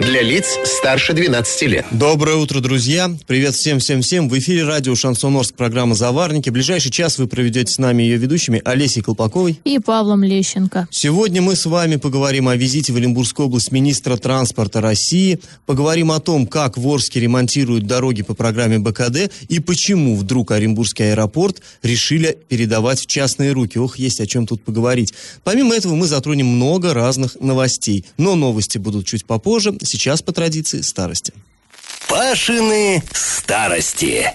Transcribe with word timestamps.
Для 0.00 0.22
лиц 0.22 0.58
старше 0.64 1.12
12 1.12 1.62
лет. 1.68 1.84
Доброе 1.90 2.36
утро, 2.36 2.60
друзья. 2.60 3.14
Привет 3.26 3.54
всем-всем-всем. 3.54 4.30
В 4.30 4.38
эфире 4.38 4.64
радио 4.64 4.94
«Шансон 4.94 5.36
Орск» 5.36 5.54
программа 5.54 5.94
«Заварники». 5.94 6.48
В 6.48 6.54
ближайший 6.54 6.90
час 6.90 7.18
вы 7.18 7.26
проведете 7.26 7.70
с 7.70 7.76
нами 7.76 8.02
ее 8.02 8.16
ведущими 8.16 8.62
Олесей 8.64 9.02
Колпаковой 9.02 9.60
и 9.62 9.78
Павлом 9.78 10.24
Лещенко. 10.24 10.88
Сегодня 10.90 11.42
мы 11.42 11.54
с 11.54 11.66
вами 11.66 11.96
поговорим 11.96 12.48
о 12.48 12.56
визите 12.56 12.94
в 12.94 12.96
Оренбургскую 12.96 13.48
область 13.48 13.72
министра 13.72 14.16
транспорта 14.16 14.80
России, 14.80 15.38
поговорим 15.66 16.12
о 16.12 16.20
том, 16.20 16.46
как 16.46 16.78
в 16.78 16.88
Орске 16.88 17.20
ремонтируют 17.20 17.86
дороги 17.86 18.22
по 18.22 18.32
программе 18.32 18.78
БКД 18.78 19.30
и 19.50 19.60
почему 19.60 20.16
вдруг 20.16 20.52
Оренбургский 20.52 21.10
аэропорт 21.10 21.60
решили 21.82 22.38
передавать 22.48 23.00
в 23.00 23.06
частные 23.06 23.52
руки. 23.52 23.76
Ох, 23.76 23.98
есть 23.98 24.20
о 24.20 24.26
чем 24.26 24.46
тут 24.46 24.62
поговорить. 24.64 25.12
Помимо 25.44 25.74
этого 25.74 25.94
мы 25.94 26.06
затронем 26.06 26.46
много 26.46 26.94
разных 26.94 27.38
новостей, 27.38 28.06
но 28.16 28.34
новости 28.34 28.78
будут 28.78 29.04
чуть 29.06 29.26
попозже. 29.26 29.76
Сейчас 29.90 30.22
по 30.22 30.30
традиции 30.30 30.82
старости. 30.82 31.34
Пашины 32.08 33.02
старости. 33.12 34.32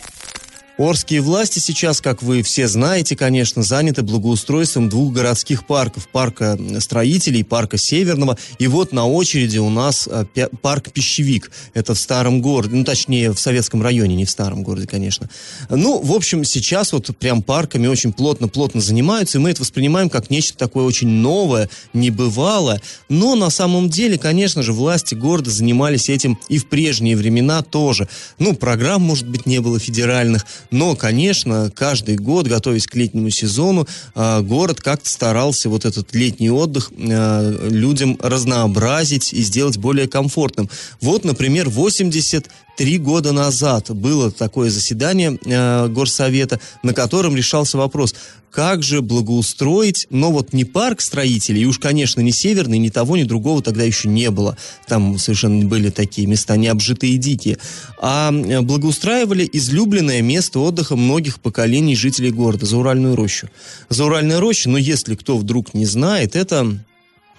Орские 0.78 1.22
власти 1.22 1.60
сейчас, 1.60 2.02
как 2.02 2.22
вы 2.22 2.42
все 2.42 2.68
знаете, 2.68 3.16
конечно, 3.16 3.64
заняты 3.64 4.02
благоустройством 4.02 4.90
двух 4.90 5.14
городских 5.14 5.66
парков. 5.66 6.10
Парка 6.10 6.60
строителей, 6.80 7.46
парка 7.46 7.78
Северного. 7.78 8.38
И 8.60 8.68
вот 8.68 8.92
на 8.92 9.08
очереди 9.08 9.58
у 9.58 9.70
нас 9.70 10.06
а, 10.12 10.26
парк 10.62 10.92
Пищевик. 10.92 11.50
Это 11.74 11.94
в 11.94 12.00
старом 12.00 12.42
городе, 12.42 12.76
ну 12.76 12.84
точнее 12.84 13.32
в 13.32 13.40
советском 13.40 13.82
районе, 13.82 14.16
не 14.16 14.26
в 14.26 14.30
старом 14.30 14.64
городе, 14.64 14.86
конечно. 14.86 15.30
Ну, 15.70 16.02
в 16.02 16.12
общем, 16.12 16.44
сейчас 16.44 16.92
вот 16.92 17.16
прям 17.18 17.42
парками 17.42 17.88
очень 17.88 18.12
плотно-плотно 18.12 18.82
занимаются, 18.82 19.38
и 19.38 19.42
мы 19.42 19.52
это 19.52 19.62
воспринимаем 19.62 20.10
как 20.10 20.30
нечто 20.30 20.58
такое 20.58 20.84
очень 20.84 21.08
новое, 21.08 21.70
небывалое. 21.94 22.82
Но 23.08 23.36
на 23.36 23.50
самом 23.50 23.90
деле, 23.90 24.18
конечно 24.18 24.62
же, 24.62 24.74
власти 24.74 25.16
города 25.16 25.52
занимались 25.52 26.10
этим 26.10 26.38
и 26.50 26.58
в 26.58 26.68
прежние 26.68 27.16
времена 27.16 27.62
тоже. 27.62 28.10
Ну, 28.40 28.56
программ, 28.56 29.04
может 29.04 29.30
быть, 29.30 29.46
не 29.46 29.60
было 29.60 29.80
федеральных, 29.80 30.46
но, 30.72 30.96
конечно, 30.96 31.72
каждый 31.74 32.16
год, 32.16 32.48
готовясь 32.48 32.88
к 32.88 32.96
летнему 32.96 33.30
сезону, 33.30 33.88
а, 34.14 34.42
город 34.42 34.82
как-то 34.82 35.10
старался 35.10 35.70
вот 35.70 35.86
этот 35.86 36.14
летний 36.14 36.50
отдых 36.50 36.92
а, 36.98 37.68
людям 37.70 38.18
разнообразить 38.22 39.34
и 39.34 39.42
сделать 39.42 39.78
более 39.78 40.08
комфортным. 40.08 40.70
Вот, 41.02 41.24
например, 41.24 41.70
80 41.70 42.50
Три 42.78 42.98
года 42.98 43.32
назад 43.32 43.90
было 43.92 44.32
такое 44.32 44.70
заседание 44.70 45.40
э, 45.46 45.88
Горсовета, 45.88 46.60
на 46.84 46.94
котором 46.94 47.36
решался 47.36 47.78
вопрос, 47.78 48.14
как 48.52 48.84
же 48.84 49.02
благоустроить, 49.02 50.08
но 50.10 50.32
вот 50.32 50.54
не 50.54 50.64
парк 50.64 51.02
строителей, 51.02 51.64
и 51.64 51.66
уж, 51.66 51.78
конечно, 51.78 52.22
не 52.22 52.32
северный, 52.32 52.78
ни 52.78 52.88
того, 52.88 53.18
ни 53.18 53.24
другого 53.24 53.62
тогда 53.62 53.84
еще 53.84 54.08
не 54.08 54.32
было. 54.32 54.58
Там 54.88 55.18
совершенно 55.18 55.66
были 55.66 55.90
такие 55.90 56.26
места 56.26 56.56
необжитые 56.56 57.14
и 57.14 57.18
дикие. 57.18 57.58
А 58.00 58.32
э, 58.32 58.62
благоустраивали 58.62 59.50
излюбленное 59.52 60.22
место 60.22 60.60
отдыха 60.60 60.96
многих 60.96 61.40
поколений 61.40 61.96
жителей 61.96 62.32
города, 62.32 62.66
Зауральную 62.66 63.16
рощу. 63.16 63.50
Зауральная 63.90 64.40
роща, 64.40 64.70
но 64.70 64.78
если 64.78 65.16
кто 65.16 65.38
вдруг 65.38 65.74
не 65.74 65.86
знает, 65.86 66.36
это 66.36 66.78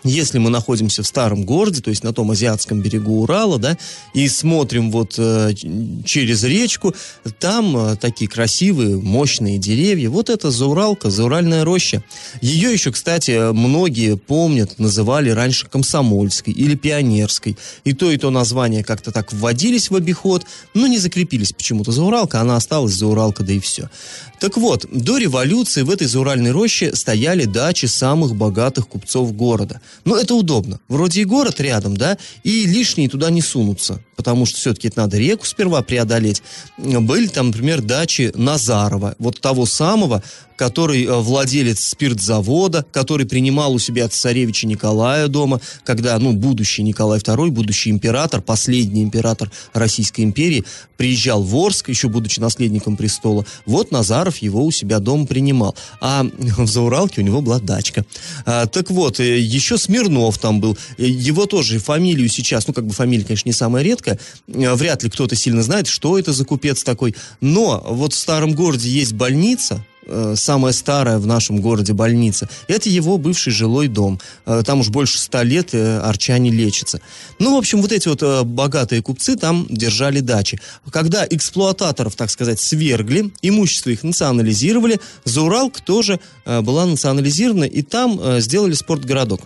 если 0.06 0.38
мы 0.38 0.50
находимся 0.50 1.02
в 1.02 1.06
старом 1.06 1.44
городе, 1.44 1.80
то 1.80 1.90
есть 1.90 2.02
на 2.02 2.12
том 2.12 2.30
азиатском 2.30 2.80
берегу 2.80 3.22
Урала, 3.22 3.58
да, 3.58 3.76
и 4.14 4.28
смотрим 4.28 4.90
вот 4.90 5.14
э, 5.18 5.52
через 6.04 6.44
речку, 6.44 6.94
там 7.38 7.76
э, 7.76 7.96
такие 7.96 8.28
красивые, 8.28 8.96
мощные 8.96 9.58
деревья. 9.58 10.10
Вот 10.10 10.30
это 10.30 10.50
Зауралка, 10.50 11.10
Зауральная 11.10 11.64
роща. 11.64 12.02
Ее 12.40 12.72
еще, 12.72 12.92
кстати, 12.92 13.52
многие 13.52 14.16
помнят, 14.16 14.78
называли 14.78 15.30
раньше 15.30 15.66
Комсомольской 15.68 16.52
или 16.52 16.74
Пионерской. 16.74 17.56
И 17.84 17.92
то, 17.92 18.10
и 18.10 18.16
то 18.16 18.30
название 18.30 18.84
как-то 18.84 19.12
так 19.12 19.32
вводились 19.32 19.90
в 19.90 19.96
обиход, 19.96 20.46
но 20.74 20.86
не 20.86 20.98
закрепились 20.98 21.52
почему-то. 21.52 21.92
Зауралка, 21.92 22.40
она 22.40 22.56
осталась 22.56 22.94
Зауралка, 22.94 23.42
да 23.42 23.52
и 23.52 23.60
все. 23.60 23.90
Так 24.38 24.58
вот, 24.58 24.86
до 24.90 25.18
революции 25.18 25.82
в 25.82 25.90
этой 25.90 26.06
Зауральной 26.06 26.50
роще 26.50 26.94
стояли 26.94 27.44
дачи 27.44 27.86
самых 27.86 28.36
богатых 28.36 28.88
купцов 28.88 29.34
города. 29.34 29.80
Но 30.04 30.16
это 30.16 30.34
удобно. 30.34 30.80
Вроде 30.88 31.22
и 31.22 31.24
город 31.24 31.60
рядом, 31.60 31.96
да, 31.96 32.18
и 32.44 32.66
лишние 32.66 33.08
туда 33.08 33.30
не 33.30 33.42
сунутся, 33.42 34.00
потому 34.16 34.46
что 34.46 34.58
все-таки 34.58 34.88
это 34.88 35.00
надо 35.00 35.18
реку 35.18 35.46
сперва 35.46 35.82
преодолеть. 35.82 36.42
Были 36.78 37.28
там, 37.28 37.48
например, 37.48 37.82
дачи 37.82 38.32
Назарова, 38.34 39.14
вот 39.18 39.40
того 39.40 39.66
самого, 39.66 40.22
который 40.56 41.04
э, 41.04 41.14
владелец 41.14 41.84
спиртзавода, 41.84 42.84
который 42.90 43.26
принимал 43.26 43.74
у 43.74 43.78
себя 43.78 44.08
царевича 44.08 44.66
Николая 44.66 45.28
дома, 45.28 45.60
когда, 45.84 46.18
ну, 46.18 46.32
будущий 46.32 46.82
Николай 46.82 47.20
II, 47.20 47.50
будущий 47.50 47.90
император, 47.90 48.40
последний 48.40 49.02
император 49.02 49.50
Российской 49.72 50.22
империи, 50.22 50.64
приезжал 50.96 51.42
в 51.42 51.54
Орск, 51.56 51.90
еще 51.90 52.08
будучи 52.08 52.40
наследником 52.40 52.96
престола. 52.96 53.44
Вот 53.66 53.90
Назаров 53.90 54.38
его 54.38 54.64
у 54.64 54.70
себя 54.70 54.98
дома 54.98 55.26
принимал. 55.26 55.76
А 56.00 56.24
в 56.40 56.66
Зауралке 56.66 57.20
у 57.20 57.24
него 57.24 57.42
была 57.42 57.60
дачка. 57.60 58.04
А, 58.46 58.66
так 58.66 58.90
вот, 58.90 59.20
э, 59.20 59.38
еще 59.38 59.78
Смирнов 59.78 60.38
там 60.38 60.60
был. 60.60 60.76
Э, 60.96 61.06
его 61.06 61.46
тоже 61.46 61.78
фамилию 61.78 62.28
сейчас, 62.28 62.66
ну, 62.66 62.74
как 62.74 62.86
бы 62.86 62.92
фамилия, 62.92 63.24
конечно, 63.24 63.48
не 63.48 63.52
самая 63.52 63.84
редкая, 63.84 64.05
вряд 64.46 65.02
ли 65.02 65.10
кто-то 65.10 65.34
сильно 65.36 65.62
знает, 65.62 65.86
что 65.86 66.18
это 66.18 66.32
за 66.32 66.44
купец 66.44 66.82
такой. 66.82 67.14
Но 67.40 67.84
вот 67.88 68.12
в 68.12 68.16
старом 68.16 68.54
городе 68.54 68.88
есть 68.88 69.14
больница, 69.14 69.84
Э, 70.06 70.34
самая 70.36 70.72
старая 70.72 71.18
в 71.18 71.26
нашем 71.26 71.60
городе 71.60 71.92
больница. 71.92 72.48
Это 72.68 72.88
его 72.88 73.18
бывший 73.18 73.52
жилой 73.52 73.88
дом. 73.88 74.20
Э, 74.44 74.62
там 74.64 74.80
уж 74.80 74.88
больше 74.88 75.18
ста 75.18 75.42
лет 75.42 75.70
э, 75.74 75.98
арчане 75.98 76.50
лечатся. 76.50 77.00
Ну, 77.38 77.54
в 77.54 77.58
общем, 77.58 77.82
вот 77.82 77.90
эти 77.90 78.06
вот 78.08 78.22
богатые 78.46 79.02
купцы 79.02 79.36
там 79.36 79.66
держали 79.68 80.20
дачи. 80.20 80.60
Когда 80.90 81.26
эксплуататоров, 81.28 82.14
так 82.14 82.30
сказать, 82.30 82.60
свергли, 82.60 83.32
имущество 83.42 83.90
их 83.90 84.04
национализировали, 84.04 85.00
Зауралка 85.24 85.82
тоже 85.82 86.20
была 86.44 86.86
национализирована, 86.86 87.64
и 87.64 87.82
там 87.82 88.40
сделали 88.40 88.74
спортгородок. 88.74 89.40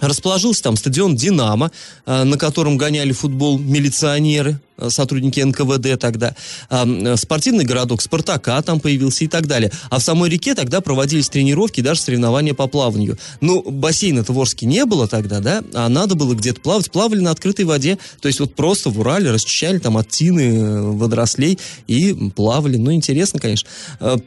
Расположился 0.00 0.62
там 0.62 0.76
стадион 0.76 1.16
«Динамо», 1.16 1.70
на 2.06 2.36
котором 2.38 2.76
гоняли 2.76 3.12
футбол 3.12 3.58
милиционеры, 3.58 4.58
Э, 4.69 4.69
сотрудники 4.88 5.40
НКВД 5.40 5.98
тогда, 6.00 6.34
э, 6.70 7.16
спортивный 7.16 7.64
городок 7.64 8.02
Спартака 8.02 8.60
там 8.62 8.80
появился 8.80 9.24
и 9.24 9.28
так 9.28 9.46
далее. 9.46 9.70
А 9.90 9.98
в 9.98 10.02
самой 10.02 10.30
реке 10.30 10.54
тогда 10.54 10.80
проводились 10.80 11.28
тренировки, 11.28 11.80
даже 11.80 12.00
соревнования 12.00 12.54
по 12.54 12.66
плаванию. 12.66 13.18
Ну, 13.40 13.62
бассейна-то 13.62 14.32
не 14.62 14.84
было 14.84 15.06
тогда, 15.06 15.40
да, 15.40 15.62
а 15.74 15.88
надо 15.88 16.14
было 16.14 16.34
где-то 16.34 16.60
плавать. 16.60 16.90
Плавали 16.90 17.20
на 17.20 17.30
открытой 17.30 17.64
воде, 17.64 17.98
то 18.20 18.28
есть 18.28 18.40
вот 18.40 18.54
просто 18.54 18.90
в 18.90 18.98
Урале 18.98 19.30
расчищали 19.30 19.78
там 19.78 19.96
от 19.96 20.08
тины 20.08 20.56
э, 20.56 20.80
водорослей 20.82 21.58
и 21.86 22.14
плавали. 22.34 22.76
Ну, 22.76 22.92
интересно, 22.92 23.38
конечно. 23.38 23.68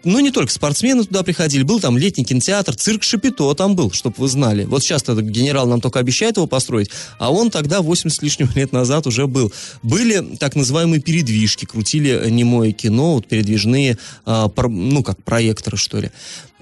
Ну, 0.03 0.19
не 0.19 0.31
только 0.31 0.51
спортсмены 0.51 1.03
туда 1.03 1.23
приходили, 1.23 1.63
был 1.63 1.79
там 1.79 1.97
летний 1.97 2.25
кинотеатр, 2.25 2.75
цирк 2.75 3.03
Шапито 3.03 3.53
там 3.53 3.75
был, 3.75 3.91
чтобы 3.91 4.15
вы 4.17 4.27
знали. 4.27 4.65
Вот 4.65 4.83
сейчас 4.83 5.03
генерал 5.03 5.67
нам 5.67 5.81
только 5.81 5.99
обещает 5.99 6.37
его 6.37 6.47
построить, 6.47 6.89
а 7.19 7.31
он 7.31 7.49
тогда 7.49 7.81
80 7.81 8.17
с 8.17 8.21
лишним 8.21 8.49
лет 8.55 8.71
назад 8.71 9.07
уже 9.07 9.27
был. 9.27 9.51
Были 9.81 10.35
так 10.43 10.57
называемые 10.57 10.99
передвижки, 10.99 11.63
крутили 11.63 12.29
немое 12.29 12.73
кино, 12.73 13.13
вот 13.13 13.27
передвижные, 13.27 13.97
а, 14.25 14.51
ну, 14.67 15.01
как 15.01 15.23
проекторы, 15.23 15.77
что 15.77 16.01
ли. 16.01 16.11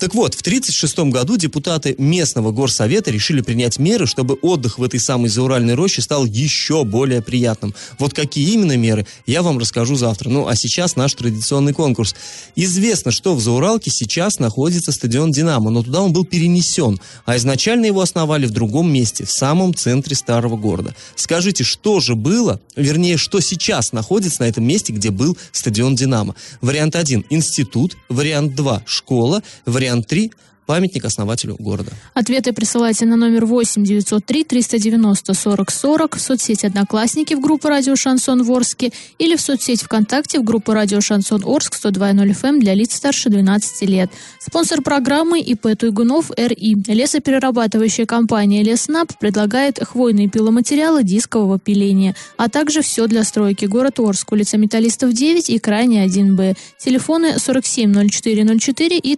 Так 0.02 0.16
вот, 0.16 0.34
в 0.34 0.42
1936 0.42 1.12
году 1.12 1.38
депутаты 1.38 1.94
местного 2.00 2.52
горсовета 2.52 3.12
решили 3.12 3.42
принять 3.42 3.78
меры, 3.78 4.08
чтобы 4.08 4.34
отдых 4.42 4.80
в 4.80 4.84
этой 4.84 5.00
самой 5.00 5.30
Зауральной 5.30 5.76
роще 5.76 6.02
стал 6.02 6.26
еще 6.26 6.84
более 6.84 7.22
приятным. 7.22 7.76
Вот 8.00 8.16
какие 8.16 8.52
именно 8.52 8.76
меры, 8.76 9.06
я 9.28 9.44
вам 9.44 9.60
расскажу 9.60 9.94
завтра. 9.94 10.30
Ну, 10.30 10.48
а 10.48 10.56
сейчас 10.56 10.96
наш 10.96 11.14
традиционный 11.14 11.74
конкурс. 11.74 12.16
Известно, 12.56 13.12
что 13.12 13.36
в 13.36 13.42
Зауралке 13.42 13.92
сейчас 13.92 14.40
находится 14.40 14.92
стадион 14.92 15.30
«Динамо», 15.30 15.70
но 15.70 15.84
туда 15.84 16.02
он 16.02 16.14
был 16.14 16.26
перенесен, 16.26 17.00
а 17.26 17.38
изначально 17.38 17.86
его 17.86 18.02
основали 18.02 18.48
в 18.48 18.52
другом 18.52 18.92
месте, 18.92 19.24
в 19.24 19.32
самом 19.32 19.76
центре 19.76 20.16
старого 20.16 20.58
города. 20.58 20.96
Скажите, 21.16 21.64
что 21.64 22.00
же 22.00 22.16
было, 22.16 22.60
вернее, 22.76 23.18
что 23.18 23.40
сейчас 23.40 23.92
находится 23.92 24.42
на 24.42 24.48
этом 24.48 24.64
месте, 24.64 24.94
где 24.94 25.12
был 25.12 25.38
стадион 25.52 25.94
«Динамо»? 25.94 26.34
Вариант 26.60 26.96
1– 26.96 27.26
институт, 27.30 27.98
вариант 28.10 28.56
2– 28.56 28.82
школа, 28.88 29.44
вариант 29.68 29.91
вариант 29.92 30.08
3 30.08 30.32
памятник 30.72 31.04
основателю 31.04 31.58
города. 31.60 31.92
Ответы 32.14 32.54
присылайте 32.54 33.06
на 33.06 33.18
номер 33.18 33.46
8 33.46 33.84
903 33.84 34.46
390 34.46 35.34
40 35.34 35.70
40 35.70 36.16
в 36.16 36.22
соцсети 36.22 36.66
«Одноклассники» 36.66 37.34
в 37.34 37.42
группу 37.42 37.68
«Радио 37.68 37.98
Шансон 37.98 38.44
Ворске» 38.44 38.94
или 39.18 39.36
в 39.36 39.42
соцсети 39.42 39.84
ВКонтакте 39.84 40.40
в 40.40 40.46
группу 40.46 40.72
«Радио 40.72 41.02
Шансон 41.02 41.44
Орск» 41.46 41.76
102.0 41.76 42.42
FM 42.42 42.60
для 42.60 42.74
лиц 42.74 42.96
старше 42.96 43.30
12 43.30 43.90
лет. 43.90 44.12
Спонсор 44.40 44.82
программы 44.82 45.42
ИП 45.42 45.76
Туйгунов 45.78 46.32
РИ. 46.38 46.78
Лесоперерабатывающая 46.88 48.06
компания 48.06 48.64
«Леснаб» 48.64 49.12
предлагает 49.20 49.78
хвойные 49.84 50.30
пиломатериалы 50.30 51.04
дискового 51.04 51.60
пиления, 51.60 52.16
а 52.38 52.48
также 52.48 52.82
все 52.82 53.08
для 53.08 53.26
стройки. 53.26 53.66
Город 53.66 54.00
Орск, 54.00 54.32
улица 54.32 54.56
Металлистов 54.58 55.12
9 55.12 55.50
и 55.50 55.60
крайне 55.60 56.06
1Б. 56.06 56.56
Телефоны 56.78 57.36
470404 57.36 58.98
и 58.98 59.18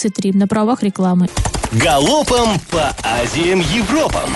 332533 0.00 0.32
на 0.36 0.46
правах 0.46 0.82
рекламы. 0.82 1.28
Галопом 1.72 2.58
по 2.70 2.94
Азиям 3.02 3.60
Европам! 3.60 4.30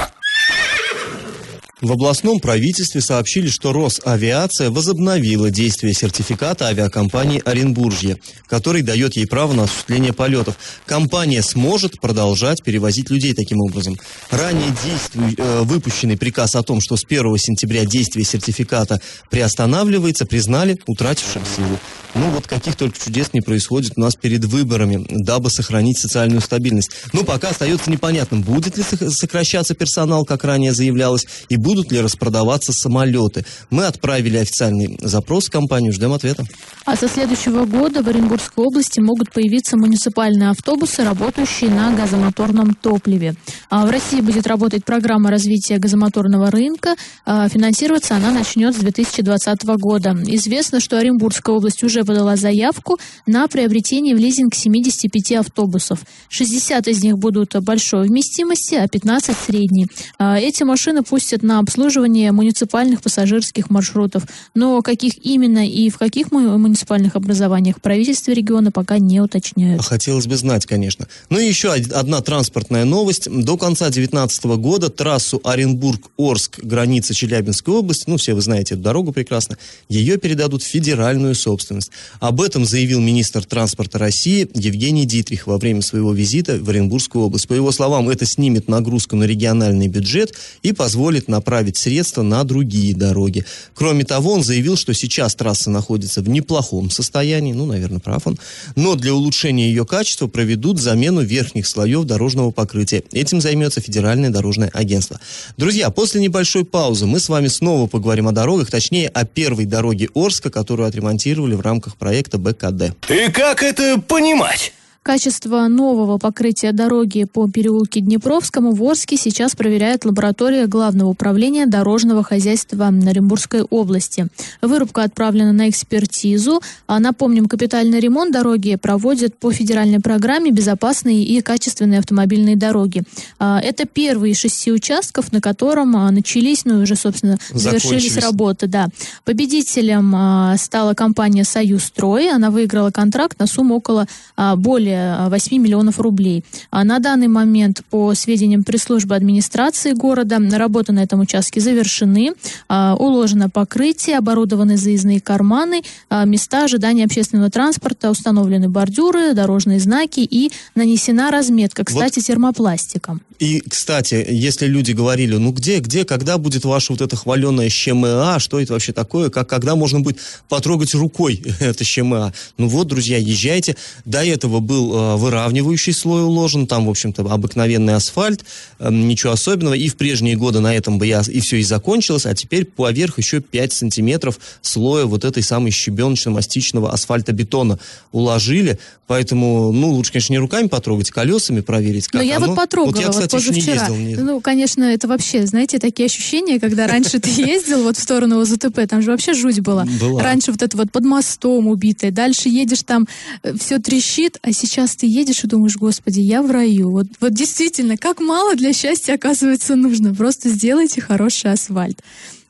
В 1.85 1.93
областном 1.93 2.41
правительстве 2.41 3.03
сообщили, 3.03 3.49
что 3.51 3.75
Росавиация 3.75 4.71
возобновила 4.71 5.51
действие 5.51 5.93
сертификата 5.93 6.69
авиакомпании 6.69 7.43
«Оренбуржье», 7.45 8.17
который 8.49 8.81
дает 8.81 9.17
ей 9.17 9.27
право 9.27 9.53
на 9.53 9.65
осуществление 9.65 10.15
полетов. 10.15 10.57
Компания 10.87 11.43
сможет 11.43 12.01
продолжать 12.01 12.63
перевозить 12.65 13.11
людей 13.11 13.35
таким 13.35 13.61
образом. 13.61 13.99
Ранее 14.31 14.75
действуй, 14.83 15.35
э, 15.37 15.61
выпущенный 15.65 16.17
приказ 16.17 16.55
о 16.55 16.63
том, 16.63 16.81
что 16.81 16.97
с 16.97 17.05
1 17.05 17.37
сентября 17.37 17.85
действие 17.85 18.25
сертификата 18.25 18.99
приостанавливается, 19.29 20.25
признали 20.25 20.79
утратившим 20.87 21.43
силу. 21.55 21.79
Ну 22.15 22.31
вот 22.31 22.47
каких 22.47 22.77
только 22.77 22.97
чудес 22.99 23.33
не 23.33 23.41
происходит 23.41 23.95
у 23.97 24.01
нас 24.01 24.15
перед 24.15 24.45
выборами, 24.45 25.05
дабы 25.11 25.51
сохранить 25.51 25.99
социальную 25.99 26.41
стабильность. 26.41 26.91
Ну 27.13 27.25
пока 27.25 27.49
остается 27.49 27.91
непонятным, 27.91 28.43
будет 28.43 28.77
ли 28.77 28.85
сокращаться 29.11 29.75
персонал, 29.75 30.25
как 30.25 30.45
ранее 30.45 30.73
заявлялось, 30.73 31.27
и 31.49 31.57
будут 31.75 31.91
ли 31.91 32.01
распродаваться 32.01 32.73
самолеты. 32.73 33.45
Мы 33.71 33.87
отправили 33.87 34.37
официальный 34.37 34.97
запрос 35.01 35.47
в 35.47 35.51
компанию, 35.51 35.93
ждем 35.93 36.13
ответа. 36.13 36.45
А 36.85 36.97
со 36.97 37.09
следующего 37.09 37.65
года 37.65 38.03
в 38.03 38.09
Оренбургской 38.09 38.65
области 38.65 39.01
могут 39.01 39.33
появиться 39.33 39.77
муниципальные 39.77 40.51
автобусы, 40.51 41.03
работающие 41.03 41.71
на 41.71 41.93
газомоторном 41.93 42.75
топливе. 42.75 43.35
А 43.71 43.87
в 43.87 43.91
России 43.91 44.21
будет 44.21 44.47
работать 44.47 44.85
программа 44.85 45.31
развития 45.31 45.79
газомоторного 45.79 46.51
рынка. 46.51 46.95
А 47.25 47.49
финансироваться 47.49 48.15
она 48.15 48.31
начнет 48.31 48.75
с 48.75 48.79
2020 48.79 49.65
года. 49.81 50.11
Известно, 50.27 50.79
что 50.79 50.99
Оренбургская 50.99 51.57
область 51.57 51.83
уже 51.83 52.05
подала 52.05 52.37
заявку 52.37 52.99
на 53.27 53.49
приобретение 53.49 54.15
в 54.15 54.19
лизинг 54.19 54.55
75 54.55 55.41
автобусов. 55.41 56.01
60 56.29 56.87
из 56.87 57.03
них 57.03 57.17
будут 57.19 57.55
большой 57.63 58.07
вместимости, 58.07 58.75
а 58.75 58.87
15 58.87 59.37
средней. 59.37 59.87
А 60.19 60.39
эти 60.39 60.63
машины 60.63 61.03
пустят 61.03 61.43
на 61.43 61.54
обслуживание 61.59 62.33
муниципальных 62.33 63.03
пассажирских 63.03 63.71
маршрутов. 63.71 64.25
Но 64.55 64.81
каких 64.83 65.25
именно 65.25 65.67
и 65.67 65.91
в 65.91 65.99
каких 65.99 66.33
муниципальных 66.33 67.17
образованиях 67.17 67.81
правительство 67.81 68.33
региона 68.33 68.71
пока 68.71 68.99
не 68.99 69.21
уточняют. 69.21 69.85
Хотелось 69.85 70.27
бы 70.27 70.37
знать, 70.37 70.67
конечно. 70.67 71.09
Ну 71.31 71.39
и 71.39 71.47
еще 71.47 71.73
одна 71.73 72.21
транспортная 72.21 72.85
новость. 72.85 73.29
До 73.31 73.57
конца 73.57 73.87
2019 73.87 74.45
года 74.45 74.91
трассу 74.91 75.41
Оренбург-Орск, 75.45 76.61
граница 76.63 77.15
Челябинской 77.15 77.75
области, 77.75 78.05
ну 78.09 78.17
все 78.17 78.35
вы 78.35 78.41
знаете 78.41 78.75
эту 78.75 78.83
дорогу 78.83 79.13
прекрасно, 79.13 79.59
ее 79.89 80.17
передадут 80.19 80.63
в 80.63 80.67
федеральную 80.67 81.35
собственность. 81.35 81.91
Об 82.21 82.41
этом 82.41 82.65
заявил 82.65 83.01
министр 83.01 83.45
транспорта 83.45 83.99
России 83.99 84.49
Евгений 84.55 85.07
Дитрих 85.07 85.47
во 85.47 85.59
время 85.59 85.83
своего 85.83 86.13
визита 86.13 86.59
в 86.59 86.69
Оренбургскую 86.69 87.25
область. 87.25 87.49
По 87.49 87.55
его 87.55 87.73
словам, 87.73 88.09
это 88.09 88.27
снимет 88.27 88.69
нагрузку 88.69 89.17
на 89.17 89.25
региональный 89.25 89.89
бюджет 89.89 90.35
и 90.63 90.73
позволит 90.73 91.29
направить 91.45 91.77
средства 91.77 92.23
на 92.23 92.43
другие 92.45 92.95
дороги. 92.95 93.45
Кроме 93.75 94.05
того, 94.05 94.33
он 94.33 94.43
заявил, 94.43 94.79
что 94.79 94.95
сейчас 94.95 95.35
трасса 95.35 95.69
находится 95.69 96.23
в 96.23 96.29
неплохом 96.31 96.89
состоянии, 96.89 97.53
ну, 97.53 97.67
наверное, 97.67 98.01
прав 98.01 98.27
он, 98.27 98.39
но 98.77 98.95
для 98.95 99.13
улучшения 99.13 99.69
ее 99.69 99.85
качества 99.85 100.27
проведут 100.27 100.81
замену 100.81 101.21
верхних 101.21 101.67
слоев 101.67 102.05
дорожного 102.05 102.51
покрытия. 102.51 103.03
Этим 103.13 103.43
займется 103.43 103.83
Федеральное 103.83 104.31
дорожное 104.31 104.71
агентство. 104.73 105.21
Друзья, 105.59 105.91
после 105.91 106.23
небольшой 106.23 106.65
паузы 106.65 107.05
мы 107.05 107.21
с 107.21 107.29
вами 107.29 107.49
снова 107.49 107.89
поговорим 107.89 108.29
о 108.29 108.33
дорогах, 108.33 108.71
точнее, 108.71 109.09
о 109.09 109.27
первой 109.27 109.67
дороге 109.67 110.09
Орска, 110.15 110.49
которую 110.49 110.89
отремонтировали 110.89 111.55
в 111.55 111.61
рамках 111.61 111.97
проекта 111.97 112.39
БКД. 112.39 112.95
И 113.11 113.31
как 113.31 113.63
это 113.63 114.01
понимать? 114.01 114.73
Качество 115.05 115.69
нового 115.69 116.17
покрытия 116.17 116.73
дороги 116.73 117.25
по 117.25 117.47
переулке 117.47 118.01
Днепровскому 118.01 118.73
в 118.73 118.83
Орске 118.83 119.19
сейчас 119.19 119.55
проверяет 119.55 120.07
лаборатория 120.07 120.67
Главного 120.67 121.11
управления 121.11 121.67
дорожного 121.67 122.23
хозяйства 122.23 122.87
Оренбургской 122.87 123.65
области. 123.65 124.29
Вырубка 124.63 125.03
отправлена 125.03 125.53
на 125.53 125.69
экспертизу. 125.69 126.63
А 126.87 127.01
напомним, 127.01 127.49
капитальный 127.49 128.01
ремонт 128.01 128.33
дороги 128.33 128.77
проводят 128.77 129.37
по 129.37 129.53
федеральной 129.53 130.01
программе 130.01 130.51
«Безопасные 130.51 131.23
и 131.23 131.43
качественные 131.43 131.99
автомобильные 131.99 132.57
дороги». 132.57 133.03
А, 133.39 133.61
это 133.61 133.85
первый 133.85 134.31
из 134.31 134.39
шести 134.39 134.73
участков, 134.73 135.33
на 135.33 135.43
котором 135.43 135.95
а, 135.99 136.11
начались, 136.13 136.65
ну 136.65 136.81
уже, 136.81 136.97
собственно, 136.97 137.39
завершились 137.53 138.17
работы. 138.17 138.69
Да. 138.69 138.89
Победителем 139.25 140.15
а, 140.17 140.57
стала 140.57 140.95
компания 140.95 141.45
«Союзстрой». 141.45 142.31
Она 142.31 142.51
выиграла 142.51 142.91
контракт 142.91 143.39
на 143.39 143.47
сумму 143.47 143.75
около 143.75 144.09
более 144.57 144.94
более 144.95 145.29
8 145.29 145.59
миллионов 145.59 146.01
рублей. 146.01 146.45
А 146.71 146.85
на 146.85 146.99
данный 146.99 147.29
момент, 147.29 147.83
по 147.91 148.15
сведениям 148.15 148.65
пресс-службы 148.65 149.15
администрации 149.15 149.93
города, 149.93 150.39
работы 150.53 150.93
на 150.93 151.03
этом 151.03 151.21
участке 151.21 151.61
завершены, 151.61 152.33
а, 152.69 152.95
уложено 152.99 153.51
покрытие, 153.51 154.19
оборудованы 154.19 154.77
заездные 154.77 155.21
карманы, 155.21 155.83
а, 156.09 156.25
места 156.25 156.65
ожидания 156.65 157.05
общественного 157.05 157.51
транспорта, 157.51 158.11
установлены 158.11 158.69
бордюры, 158.69 159.35
дорожные 159.35 159.81
знаки 159.81 160.21
и 160.21 160.51
нанесена 160.75 161.31
разметка, 161.31 161.85
кстати, 161.85 162.19
вот. 162.19 162.27
термопластиком. 162.27 163.21
И, 163.39 163.63
кстати, 163.69 164.25
если 164.29 164.67
люди 164.67 164.93
говорили, 164.93 165.37
ну 165.37 165.53
где, 165.53 165.81
где, 165.81 166.05
когда 166.05 166.39
будет 166.39 166.65
ваша 166.65 166.93
вот 166.93 167.03
эта 167.03 167.17
хваленая 167.17 167.69
ЩМА, 167.69 168.39
что 168.39 168.61
это 168.61 168.73
вообще 168.73 168.93
такое, 168.93 169.29
как, 169.29 169.49
когда 169.49 169.75
можно 169.75 170.01
будет 170.01 170.19
потрогать 170.49 170.95
рукой 170.95 171.43
это 171.61 171.85
ЩМА? 171.85 172.33
Ну 172.59 172.69
вот, 172.69 172.87
друзья, 172.87 173.19
езжайте. 173.19 173.77
До 174.05 174.25
этого 174.25 174.61
был 174.61 174.84
э, 174.93 175.17
выравнивающий 175.17 175.93
слой 175.93 176.25
уложен, 176.25 176.67
там, 176.67 176.87
в 176.87 176.91
общем-то, 176.91 177.23
обыкновенный 177.23 177.95
асфальт, 177.95 178.45
э, 178.79 178.91
ничего 178.91 179.33
особенного. 179.33 179.75
И 179.75 179.89
в 179.89 179.97
прежние 179.97 180.37
годы 180.37 180.61
на 180.61 180.75
этом 180.75 180.99
бы 180.99 181.07
я 181.07 181.23
и 181.27 181.41
все 181.41 181.57
и 181.57 181.63
закончилось, 181.63 182.27
а 182.27 182.35
теперь 182.35 182.65
поверх 182.65 183.19
еще 183.19 183.41
5 183.41 183.73
сантиметров 183.73 184.39
слоя 184.63 185.07
вот 185.07 185.25
этой 185.25 185.43
самой 185.43 185.71
щебеночно-мастичного 185.71 186.91
асфальтобетона 186.91 187.79
уложили. 188.13 188.79
Поэтому, 189.07 189.71
ну, 189.71 189.91
лучше, 189.91 190.13
конечно, 190.13 190.33
не 190.33 190.39
руками 190.39 190.67
потрогать, 190.67 191.11
колесами 191.11 191.61
проверить, 191.61 192.07
как 192.09 192.15
Но 192.15 192.23
я 192.23 192.39
оно. 192.39 192.49
вот 192.49 192.57
потрогала, 192.57 192.93
вот 192.93 193.01
я, 193.01 193.09
кстати, 193.11 193.35
вот 193.35 193.45
позавчера. 193.45 193.89
Не 193.89 194.11
ездил, 194.11 194.25
ну, 194.25 194.41
конечно, 194.41 194.83
это 194.85 195.07
вообще, 195.09 195.47
знаете, 195.47 195.79
такие 195.79 196.07
ощущения, 196.07 196.59
когда 196.59 196.87
раньше 196.95 197.19
ты 197.21 197.29
ездил 197.29 197.83
вот 197.83 197.99
в 197.99 198.03
сторону 198.03 198.41
ОЗТП, 198.41 198.81
там 198.89 199.03
же 199.03 199.11
вообще 199.11 199.35
жуть 199.35 199.61
была. 199.61 199.85
была. 200.01 200.23
Раньше 200.23 200.53
вот 200.53 200.63
это 200.63 200.77
вот 200.77 200.91
под 200.91 201.05
мостом 201.05 201.67
убитое, 201.69 202.11
дальше 202.13 202.49
едешь 202.49 202.83
там, 202.83 203.07
э, 203.43 203.55
все 203.59 203.79
трещит, 203.79 204.39
а 204.43 204.53
сейчас 204.53 204.74
ты 204.97 205.07
едешь 205.07 205.45
и 205.45 205.47
думаешь, 205.47 205.77
господи, 205.77 206.21
я 206.21 206.43
в 206.43 206.51
раю. 206.51 206.91
Вот, 206.91 207.07
вот 207.21 207.33
действительно, 207.33 207.97
как 207.97 208.21
мало 208.21 208.55
для 208.57 208.73
счастья, 208.73 209.15
оказывается, 209.15 209.77
нужно. 209.77 210.15
Просто 210.15 210.49
сделайте 210.49 211.01
хороший 211.01 211.53
асфальт. 211.53 212.01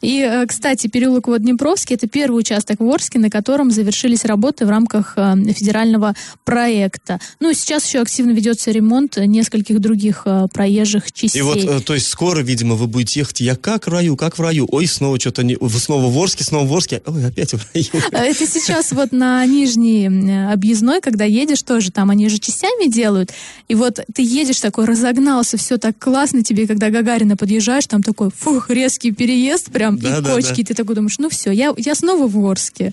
И, 0.05 0.21
э, 0.21 0.47
кстати, 0.47 0.87
переулок 0.87 1.29
Воднепровский– 1.29 1.97
это 1.97 2.07
первый 2.07 2.41
участок 2.41 2.81
в 2.81 2.85
Орске, 2.85 3.19
на 3.19 3.31
котором 3.31 3.71
завершились 3.71 4.27
работы 4.27 4.67
в 4.67 4.71
рамках 4.71 5.15
э, 5.17 5.35
федерального 5.55 6.15
проекта. 6.45 7.21
Ну, 7.41 7.55
сейчас 7.55 7.87
еще 7.87 8.01
активно 8.01 8.33
ведется 8.33 8.71
ремонт 8.71 9.17
нескольких 9.17 9.81
других 9.81 10.23
э, 10.27 10.47
проезжих 10.53 11.11
частей. 11.11 11.39
И 11.39 11.43
вот, 11.43 11.85
то 11.87 11.95
есть, 11.95 12.09
скоро, 12.09 12.41
видимо, 12.41 12.75
вы 12.75 12.87
будете 12.87 13.21
ехать, 13.21 13.41
я 13.41 13.57
как 13.57 13.87
в 13.87 13.91
раю, 13.91 14.17
как 14.17 14.39
в 14.39 14.43
раю. 14.43 14.69
Ой, 14.71 14.87
снова 14.87 15.19
что-то, 15.19 15.43
не... 15.43 15.57
снова 15.79 16.11
в 16.11 16.19
Орске, 16.19 16.45
снова 16.45 16.67
в 16.67 16.75
Орске. 16.75 17.01
Ой, 17.07 17.27
опять 17.27 17.55
в 17.55 17.67
раю. 17.73 17.87
Это 18.13 18.47
сейчас 18.47 18.93
вот 18.93 19.13
на 19.13 19.45
Нижней 19.47 20.53
объездной, 20.53 21.01
когда 21.01 21.25
едешь 21.25 21.63
тоже, 21.63 21.91
там 21.91 22.11
они 22.11 22.29
же 22.29 22.39
частями 22.39 22.91
делают. 22.91 23.33
И 23.69 23.75
вот 23.75 24.01
ты 24.15 24.23
едешь 24.23 24.61
такой, 24.61 24.85
разогнался, 24.85 25.57
все 25.57 25.79
так 25.79 25.99
классно 25.99 26.45
тебе, 26.45 26.67
когда 26.67 26.91
Гагарина 26.91 27.39
подъезжаешь, 27.39 27.87
там 27.87 28.03
такой, 28.03 28.29
фух, 28.31 28.69
резкий 28.69 29.11
переезд, 29.11 29.71
прям 29.73 29.94
там 29.99 30.13
да, 30.13 30.19
и 30.19 30.23
да, 30.23 30.35
кочки, 30.35 30.57
да. 30.57 30.61
и 30.63 30.65
ты 30.65 30.75
такой 30.75 30.95
думаешь, 30.95 31.19
ну 31.19 31.29
все, 31.29 31.51
я, 31.51 31.75
я 31.77 31.95
снова 31.95 32.27
в 32.27 32.39
Орске. 32.47 32.93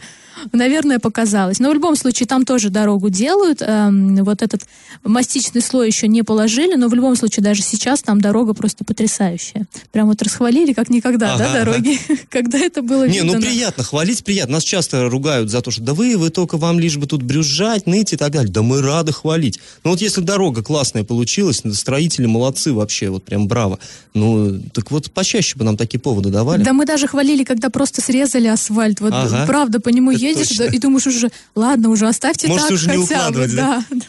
Наверное, 0.53 0.99
показалось. 0.99 1.59
Но 1.59 1.69
в 1.69 1.73
любом 1.73 1.95
случае 1.95 2.27
там 2.27 2.45
тоже 2.45 2.69
дорогу 2.69 3.09
делают. 3.09 3.61
Эм, 3.61 4.23
вот 4.23 4.41
этот 4.41 4.63
мастичный 5.03 5.61
слой 5.61 5.87
еще 5.87 6.07
не 6.07 6.23
положили, 6.23 6.75
но 6.75 6.87
в 6.87 6.93
любом 6.93 7.15
случае 7.15 7.43
даже 7.43 7.61
сейчас 7.61 8.01
там 8.01 8.21
дорога 8.21 8.53
просто 8.53 8.83
потрясающая. 8.83 9.67
Прям 9.91 10.07
вот 10.07 10.21
расхвалили 10.21 10.73
как 10.73 10.89
никогда, 10.89 11.35
ага, 11.35 11.43
да, 11.43 11.53
дороги? 11.53 11.99
Ага. 12.09 12.19
Когда 12.29 12.57
это 12.57 12.81
было 12.81 13.07
Не, 13.07 13.21
ну 13.21 13.39
приятно, 13.39 13.83
хвалить 13.83 14.23
приятно. 14.23 14.53
Нас 14.53 14.63
часто 14.63 15.09
ругают 15.09 15.49
за 15.49 15.61
то, 15.61 15.71
что 15.71 15.81
да 15.81 15.93
вы, 15.93 16.17
вы 16.17 16.29
только 16.29 16.57
вам 16.57 16.79
лишь 16.79 16.97
бы 16.97 17.07
тут 17.07 17.23
брюзжать, 17.23 17.85
ныть 17.87 18.13
и 18.13 18.17
так 18.17 18.31
далее. 18.31 18.51
Да 18.51 18.61
мы 18.61 18.81
рады 18.81 19.13
хвалить. 19.13 19.59
Ну 19.83 19.91
вот 19.91 20.01
если 20.01 20.21
дорога 20.21 20.63
классная 20.63 21.03
получилась, 21.03 21.61
строители 21.73 22.25
молодцы 22.25 22.73
вообще, 22.73 23.09
вот 23.09 23.23
прям 23.23 23.47
браво. 23.47 23.79
Ну, 24.13 24.59
так 24.73 24.91
вот 24.91 25.11
почаще 25.11 25.57
бы 25.57 25.63
нам 25.63 25.77
такие 25.77 25.99
поводы 25.99 26.29
давали. 26.29 26.63
Да 26.63 26.73
мы 26.73 26.85
даже 26.91 27.07
хвалили, 27.07 27.45
когда 27.45 27.69
просто 27.69 28.01
срезали 28.01 28.47
асфальт. 28.47 28.99
Вот 28.99 29.13
ага. 29.13 29.45
правда 29.47 29.79
по 29.79 29.87
нему 29.89 30.11
это 30.11 30.19
едешь 30.19 30.57
да, 30.57 30.65
и 30.65 30.77
думаешь 30.77 31.07
уже, 31.07 31.31
ладно, 31.55 31.89
уже 31.89 32.05
оставьте 32.07 32.49
Может, 32.49 32.67
так 32.67 32.71
уже 32.75 32.89
хотя 32.89 33.31
бы. 33.31 33.47
Да. 33.47 33.83
да. 33.89 34.01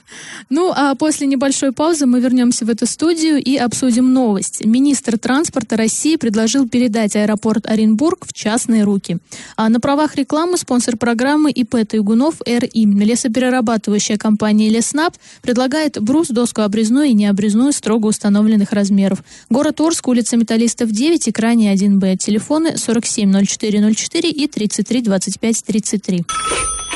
Ну, 0.50 0.72
а 0.74 0.96
после 0.96 1.28
небольшой 1.28 1.72
паузы 1.72 2.06
мы 2.06 2.18
вернемся 2.20 2.64
в 2.64 2.70
эту 2.70 2.86
студию 2.86 3.40
и 3.40 3.56
обсудим 3.56 4.12
новость. 4.12 4.64
Министр 4.64 5.16
транспорта 5.16 5.76
России 5.76 6.16
предложил 6.16 6.68
передать 6.68 7.14
аэропорт 7.14 7.66
Оренбург 7.66 8.26
в 8.26 8.32
частные 8.32 8.82
руки. 8.82 9.18
А 9.56 9.68
на 9.68 9.78
правах 9.78 10.16
рекламы 10.16 10.58
спонсор 10.58 10.96
программы 10.96 11.52
ИП 11.52 11.86
Тайгунов 11.88 12.40
РИ. 12.44 12.84
Лесоперерабатывающая 12.84 14.16
компания 14.16 14.68
Леснаб 14.68 15.14
предлагает 15.40 16.00
брус, 16.02 16.28
доску 16.28 16.62
обрезную 16.62 17.06
и 17.06 17.14
необрезную 17.14 17.72
строго 17.72 18.06
установленных 18.06 18.72
размеров. 18.72 19.22
Город 19.50 19.80
Орск, 19.80 20.08
улица 20.08 20.36
Металлистов 20.36 20.90
9 20.90 21.28
и 21.28 21.32
крайне 21.32 21.72
1Б. 21.72 22.16
Телефоны 22.16 22.71
470404 22.76 24.28
и 24.28 24.46
332533. 24.46 26.24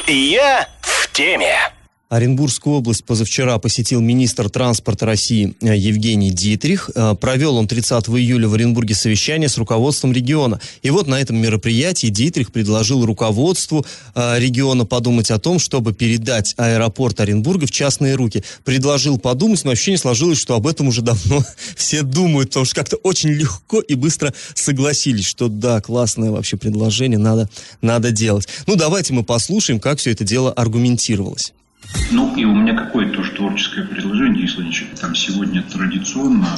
Я 0.06 0.68
в 0.80 1.12
теме. 1.12 1.75
Оренбургскую 2.08 2.76
область 2.76 3.04
позавчера 3.04 3.58
посетил 3.58 4.00
министр 4.00 4.48
транспорта 4.48 5.06
России 5.06 5.56
э, 5.60 5.76
Евгений 5.76 6.30
Дитрих. 6.30 6.88
Э, 6.94 7.16
провел 7.20 7.56
он 7.56 7.66
30 7.66 8.08
июля 8.10 8.46
в 8.46 8.54
Оренбурге 8.54 8.94
совещание 8.94 9.48
с 9.48 9.58
руководством 9.58 10.12
региона. 10.12 10.60
И 10.82 10.90
вот 10.90 11.08
на 11.08 11.20
этом 11.20 11.36
мероприятии 11.36 12.06
Дитрих 12.06 12.52
предложил 12.52 13.04
руководству 13.04 13.84
э, 14.14 14.38
региона 14.38 14.84
подумать 14.84 15.32
о 15.32 15.40
том, 15.40 15.58
чтобы 15.58 15.94
передать 15.94 16.54
аэропорт 16.56 17.18
Оренбурга 17.18 17.66
в 17.66 17.72
частные 17.72 18.14
руки. 18.14 18.44
Предложил 18.64 19.18
подумать, 19.18 19.64
но 19.64 19.72
ощущение 19.72 19.98
сложилось, 19.98 20.38
что 20.38 20.54
об 20.54 20.68
этом 20.68 20.86
уже 20.86 21.02
давно 21.02 21.44
все 21.76 22.02
думают, 22.02 22.50
потому 22.50 22.66
что 22.66 22.76
как-то 22.76 22.96
очень 22.98 23.30
легко 23.30 23.80
и 23.80 23.96
быстро 23.96 24.32
согласились, 24.54 25.26
что 25.26 25.48
да, 25.48 25.80
классное 25.80 26.30
вообще 26.30 26.56
предложение, 26.56 27.18
надо, 27.18 27.50
надо 27.82 28.12
делать. 28.12 28.46
Ну, 28.68 28.76
давайте 28.76 29.12
мы 29.12 29.24
послушаем, 29.24 29.80
как 29.80 29.98
все 29.98 30.12
это 30.12 30.22
дело 30.22 30.52
аргументировалось. 30.52 31.52
Ну 32.10 32.34
и 32.36 32.44
у 32.44 32.54
меня 32.54 32.74
какое-то 32.74 33.16
тоже 33.16 33.32
творческое 33.32 33.82
предложение, 33.82 34.42
если 34.42 34.62
там 35.00 35.14
сегодня 35.14 35.62
традиционно 35.62 36.48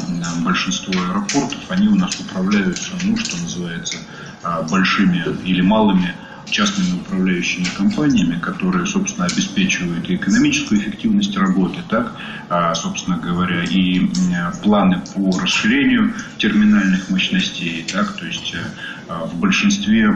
большинство 0.44 0.92
аэропортов, 0.92 1.58
они 1.70 1.88
у 1.88 1.94
нас 1.94 2.18
управляются, 2.20 2.90
ну 3.02 3.16
что 3.16 3.36
называется, 3.36 3.98
а, 4.42 4.62
большими 4.62 5.24
или 5.44 5.60
малыми 5.60 6.14
частными 6.50 7.00
управляющими 7.00 7.66
компаниями, 7.76 8.38
которые, 8.38 8.86
собственно, 8.86 9.26
обеспечивают 9.26 10.08
и 10.08 10.16
экономическую 10.16 10.80
эффективность 10.80 11.36
работы, 11.36 11.78
так, 11.88 12.14
а, 12.48 12.74
собственно 12.74 13.18
говоря, 13.18 13.64
и 13.64 14.08
планы 14.62 15.02
по 15.14 15.38
расширению 15.38 16.14
терминальных 16.38 17.10
мощностей, 17.10 17.84
так, 17.92 18.16
то 18.16 18.26
есть 18.26 18.54
э, 18.54 19.14
в 19.26 19.38
большинстве, 19.38 20.08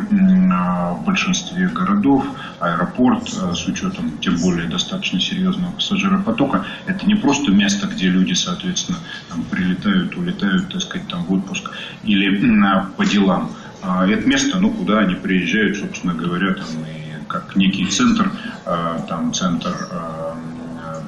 а, 0.53 0.95
в 0.95 1.05
большинстве 1.05 1.69
городов 1.69 2.25
аэропорт 2.61 3.29
э, 3.33 3.55
с 3.55 3.67
учетом, 3.67 4.19
тем 4.19 4.37
более, 4.37 4.69
достаточно 4.69 5.21
серьезного 5.21 5.73
пассажиропотока, 5.73 6.65
это 6.87 7.07
не 7.07 7.15
просто 7.15 7.51
место, 7.51 7.87
где 7.87 8.09
люди, 8.09 8.35
соответственно, 8.35 8.99
там, 9.29 9.43
прилетают, 9.45 10.17
улетают, 10.17 10.71
так 10.71 10.83
сказать, 10.83 11.09
там, 11.09 11.25
в 11.25 11.33
отпуск 11.33 11.71
или 12.05 12.41
по 12.97 13.05
делам, 13.05 13.53
а 13.83 14.07
это 14.07 14.27
место, 14.29 14.59
ну, 14.59 14.71
куда 14.71 15.01
они 15.01 15.15
приезжают, 15.17 15.77
собственно 15.77 16.15
говоря, 16.15 16.55
там, 16.55 16.67
и 16.87 17.03
как 17.27 17.57
некий 17.57 17.87
центр, 17.87 18.31
а, 18.65 19.05
там, 19.09 19.33
центр, 19.33 19.75
а, 19.91 20.37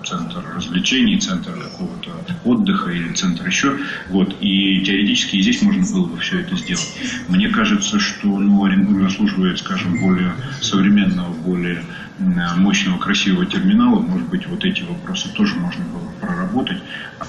центр 0.04 0.44
развлечений, 0.54 1.18
центр 1.18 1.52
какого-то 1.52 2.10
отдыха 2.44 2.90
или 2.90 3.12
центр 3.14 3.46
еще. 3.46 3.78
Вот. 4.10 4.36
И 4.40 4.82
теоретически 4.84 5.40
здесь 5.40 5.62
можно 5.62 5.82
было 5.92 6.06
бы 6.06 6.18
все 6.18 6.40
это 6.40 6.56
сделать. 6.56 6.94
Мне 7.28 7.48
кажется, 7.48 7.98
что 7.98 8.26
ну, 8.26 8.64
Оренбург 8.64 9.10
заслуживает, 9.10 9.58
скажем, 9.58 9.98
более 10.00 10.34
современного, 10.60 11.32
более 11.32 11.82
мощного, 12.56 12.98
красивого 12.98 13.46
терминала. 13.46 14.00
Может 14.00 14.28
быть, 14.28 14.46
вот 14.46 14.64
эти 14.64 14.82
вопросы 14.82 15.28
тоже 15.34 15.54
можно 15.56 15.84
было 15.84 16.10
проработать 16.20 16.82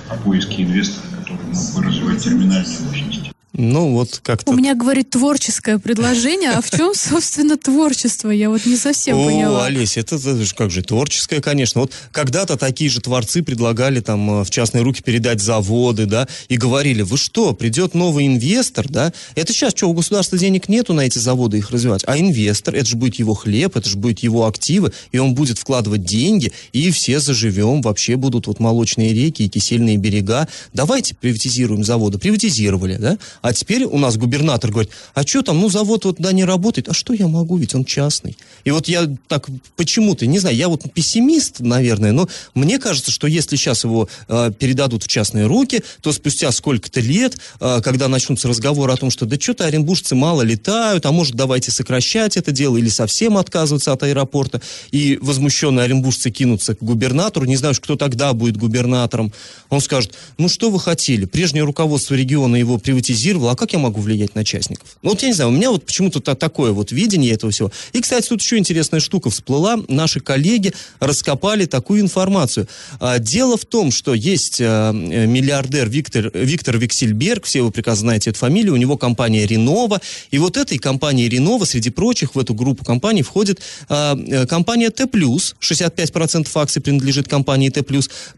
о 0.09 0.15
поиске 0.17 0.63
инвестора, 0.63 1.07
который 1.21 1.45
мог 1.45 1.75
бы 1.75 1.83
развивать 1.83 2.23
терминальные 2.23 2.79
мощности. 2.81 3.34
Ну, 3.57 3.93
вот 3.93 4.19
как-то... 4.21 4.51
У 4.51 4.55
меня, 4.55 4.75
говорит, 4.75 5.11
творческое 5.11 5.79
предложение, 5.79 6.51
а 6.51 6.61
в 6.61 6.69
чем, 6.69 6.93
собственно, 6.93 7.57
творчество? 7.57 8.29
Я 8.29 8.49
вот 8.49 8.65
не 8.65 8.75
совсем 8.75 9.17
О, 9.17 9.25
поняла. 9.25 9.63
О, 9.63 9.65
Олесь, 9.67 9.95
это, 9.95 10.15
это 10.15 10.43
же 10.43 10.53
как 10.53 10.71
же 10.71 10.83
творческое, 10.83 11.41
конечно. 11.41 11.81
Вот 11.81 11.93
когда-то 12.11 12.57
такие 12.57 12.89
же 12.89 12.99
творцы 12.99 13.43
предлагали 13.43 14.01
там 14.01 14.41
э, 14.41 14.43
в 14.43 14.49
частные 14.49 14.83
руки 14.83 15.01
передать 15.01 15.39
заводы, 15.41 16.05
да, 16.05 16.27
и 16.49 16.57
говорили, 16.57 17.01
вы 17.01 17.17
что, 17.17 17.53
придет 17.53 17.93
новый 17.93 18.27
инвестор, 18.27 18.89
да? 18.89 19.13
Это 19.35 19.53
сейчас 19.53 19.71
что, 19.73 19.89
у 19.89 19.93
государства 19.93 20.37
денег 20.37 20.67
нету 20.67 20.93
на 20.93 21.01
эти 21.01 21.17
заводы 21.17 21.59
их 21.59 21.71
развивать? 21.71 22.03
А 22.07 22.19
инвестор, 22.19 22.75
это 22.75 22.89
же 22.89 22.97
будет 22.97 23.15
его 23.15 23.35
хлеб, 23.35 23.77
это 23.77 23.87
же 23.87 23.95
будет 23.95 24.19
его 24.19 24.47
активы, 24.47 24.91
и 25.13 25.17
он 25.17 25.33
будет 25.33 25.59
вкладывать 25.59 26.03
деньги, 26.03 26.51
и 26.73 26.91
все 26.91 27.21
заживем, 27.21 27.81
вообще 27.81 28.17
будут 28.17 28.47
вот 28.47 28.59
молочные 28.59 29.13
реки 29.13 29.43
и 29.43 29.49
кисельные 29.49 29.95
берега. 29.95 30.49
Давайте 30.73 31.15
приватизируем 31.15 31.85
заводы. 31.85 32.17
Приватизировали, 32.17 32.97
да? 32.97 33.17
А 33.45 33.53
теперь 33.53 33.83
у 33.83 33.99
нас 33.99 34.17
губернатор 34.17 34.71
говорит, 34.71 34.89
а 35.13 35.21
что 35.21 35.43
там, 35.43 35.61
ну 35.61 35.69
завод 35.69 36.05
вот 36.05 36.15
да 36.17 36.31
не 36.31 36.43
работает, 36.43 36.89
а 36.89 36.93
что 36.95 37.13
я 37.13 37.27
могу, 37.27 37.57
ведь 37.57 37.75
он 37.75 37.85
частный. 37.85 38.35
И 38.63 38.71
вот 38.71 38.87
я 38.87 39.07
так 39.27 39.49
почему-то, 39.75 40.25
не 40.25 40.39
знаю, 40.39 40.55
я 40.55 40.67
вот 40.67 40.91
пессимист, 40.91 41.59
наверное, 41.59 42.11
но 42.11 42.27
мне 42.55 42.79
кажется, 42.79 43.11
что 43.11 43.27
если 43.27 43.55
сейчас 43.55 43.83
его 43.83 44.09
э, 44.27 44.51
передадут 44.57 45.03
в 45.03 45.07
частные 45.07 45.45
руки, 45.45 45.83
то 46.01 46.11
спустя 46.11 46.51
сколько-то 46.51 47.01
лет, 47.01 47.37
э, 47.59 47.81
когда 47.83 48.07
начнутся 48.07 48.47
разговоры 48.47 48.91
о 48.91 48.97
том, 48.97 49.11
что 49.11 49.27
да 49.27 49.39
что-то 49.39 49.65
оренбуржцы 49.67 50.15
мало 50.15 50.41
летают, 50.41 51.05
а 51.05 51.11
может 51.11 51.35
давайте 51.35 51.69
сокращать 51.69 52.37
это 52.37 52.51
дело 52.51 52.77
или 52.77 52.89
совсем 52.89 53.37
отказываться 53.37 53.91
от 53.91 54.01
аэропорта, 54.01 54.59
и 54.89 55.19
возмущенные 55.21 55.83
оренбуржцы 55.83 56.31
кинутся 56.31 56.73
к 56.73 56.79
губернатору, 56.79 57.45
не 57.45 57.57
знаю, 57.57 57.75
кто 57.75 57.95
тогда 57.95 58.33
будет 58.33 58.57
губернатором, 58.57 59.31
он 59.69 59.81
скажет, 59.81 60.15
ну 60.39 60.49
что 60.49 60.71
вы 60.71 60.79
хотели, 60.79 61.25
прежнее 61.25 61.63
руководство 61.63 62.15
региона 62.15 62.55
его 62.55 62.79
приватизировало, 62.79 63.24
регулировал, 63.25 63.49
а 63.49 63.55
как 63.55 63.73
я 63.73 63.79
могу 63.79 64.01
влиять 64.01 64.35
на 64.35 64.43
частников? 64.43 64.97
Ну, 65.01 65.11
вот 65.11 65.21
я 65.21 65.27
не 65.27 65.33
знаю, 65.33 65.49
у 65.49 65.53
меня 65.53 65.71
вот 65.71 65.85
почему-то 65.85 66.19
такое 66.19 66.71
вот 66.71 66.91
видение 66.91 67.33
этого 67.33 67.51
всего. 67.51 67.71
И, 67.93 68.01
кстати, 68.01 68.27
тут 68.27 68.41
еще 68.41 68.57
интересная 68.57 68.99
штука 68.99 69.29
всплыла. 69.29 69.77
Наши 69.87 70.19
коллеги 70.19 70.73
раскопали 70.99 71.65
такую 71.65 72.01
информацию. 72.01 72.67
А, 72.99 73.19
дело 73.19 73.57
в 73.57 73.65
том, 73.65 73.91
что 73.91 74.13
есть 74.13 74.59
а, 74.61 74.91
миллиардер 74.91 75.89
Виктор, 75.89 76.31
Виктор 76.33 76.77
Виксельберг, 76.77 77.45
все 77.45 77.61
вы 77.61 77.71
прекрасно 77.71 78.05
знаете 78.05 78.29
эту 78.29 78.39
фамилию, 78.39 78.73
у 78.73 78.77
него 78.77 78.97
компания 78.97 79.45
Ренова, 79.45 80.01
и 80.31 80.37
вот 80.37 80.57
этой 80.57 80.77
компании 80.77 81.27
Ренова, 81.27 81.65
среди 81.65 81.89
прочих, 81.89 82.35
в 82.35 82.39
эту 82.39 82.53
группу 82.53 82.83
компаний 82.85 83.23
входит 83.23 83.61
а, 83.89 84.15
э, 84.15 84.45
компания 84.45 84.89
Т+, 84.89 85.05
65% 85.05 86.47
акций 86.55 86.81
принадлежит 86.81 87.27
компании 87.27 87.69
Т+, 87.69 87.83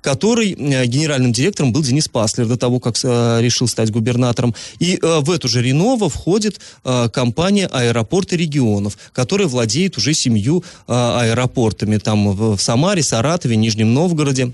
которой 0.02 0.54
э, 0.54 0.86
генеральным 0.86 1.34
директором 1.34 1.74
был 1.74 1.82
Денис 1.84 2.08
Паслер 2.08 2.46
до 2.46 2.58
того, 2.58 2.80
как 2.80 2.96
э, 3.04 3.40
решил 3.42 3.68
стать 3.68 3.92
губернатором. 3.92 4.56
И 4.80 5.00
э, 5.02 5.20
в 5.20 5.32
эту 5.32 5.48
же 5.48 5.62
Ренова 5.62 6.10
входит 6.10 6.60
э, 6.84 7.10
компания 7.10 7.68
«Аэропорты 7.68 8.38
регионов», 8.38 8.98
которая 9.14 9.48
владеет 9.48 9.98
уже 9.98 10.14
семью 10.14 10.64
э, 10.88 10.94
аэропортами 10.94 11.98
там 11.98 12.32
в, 12.32 12.58
в 12.58 12.62
Самаре, 12.62 13.04
Саратове, 13.04 13.56
Нижнем 13.56 13.94
Новгороде. 13.94 14.54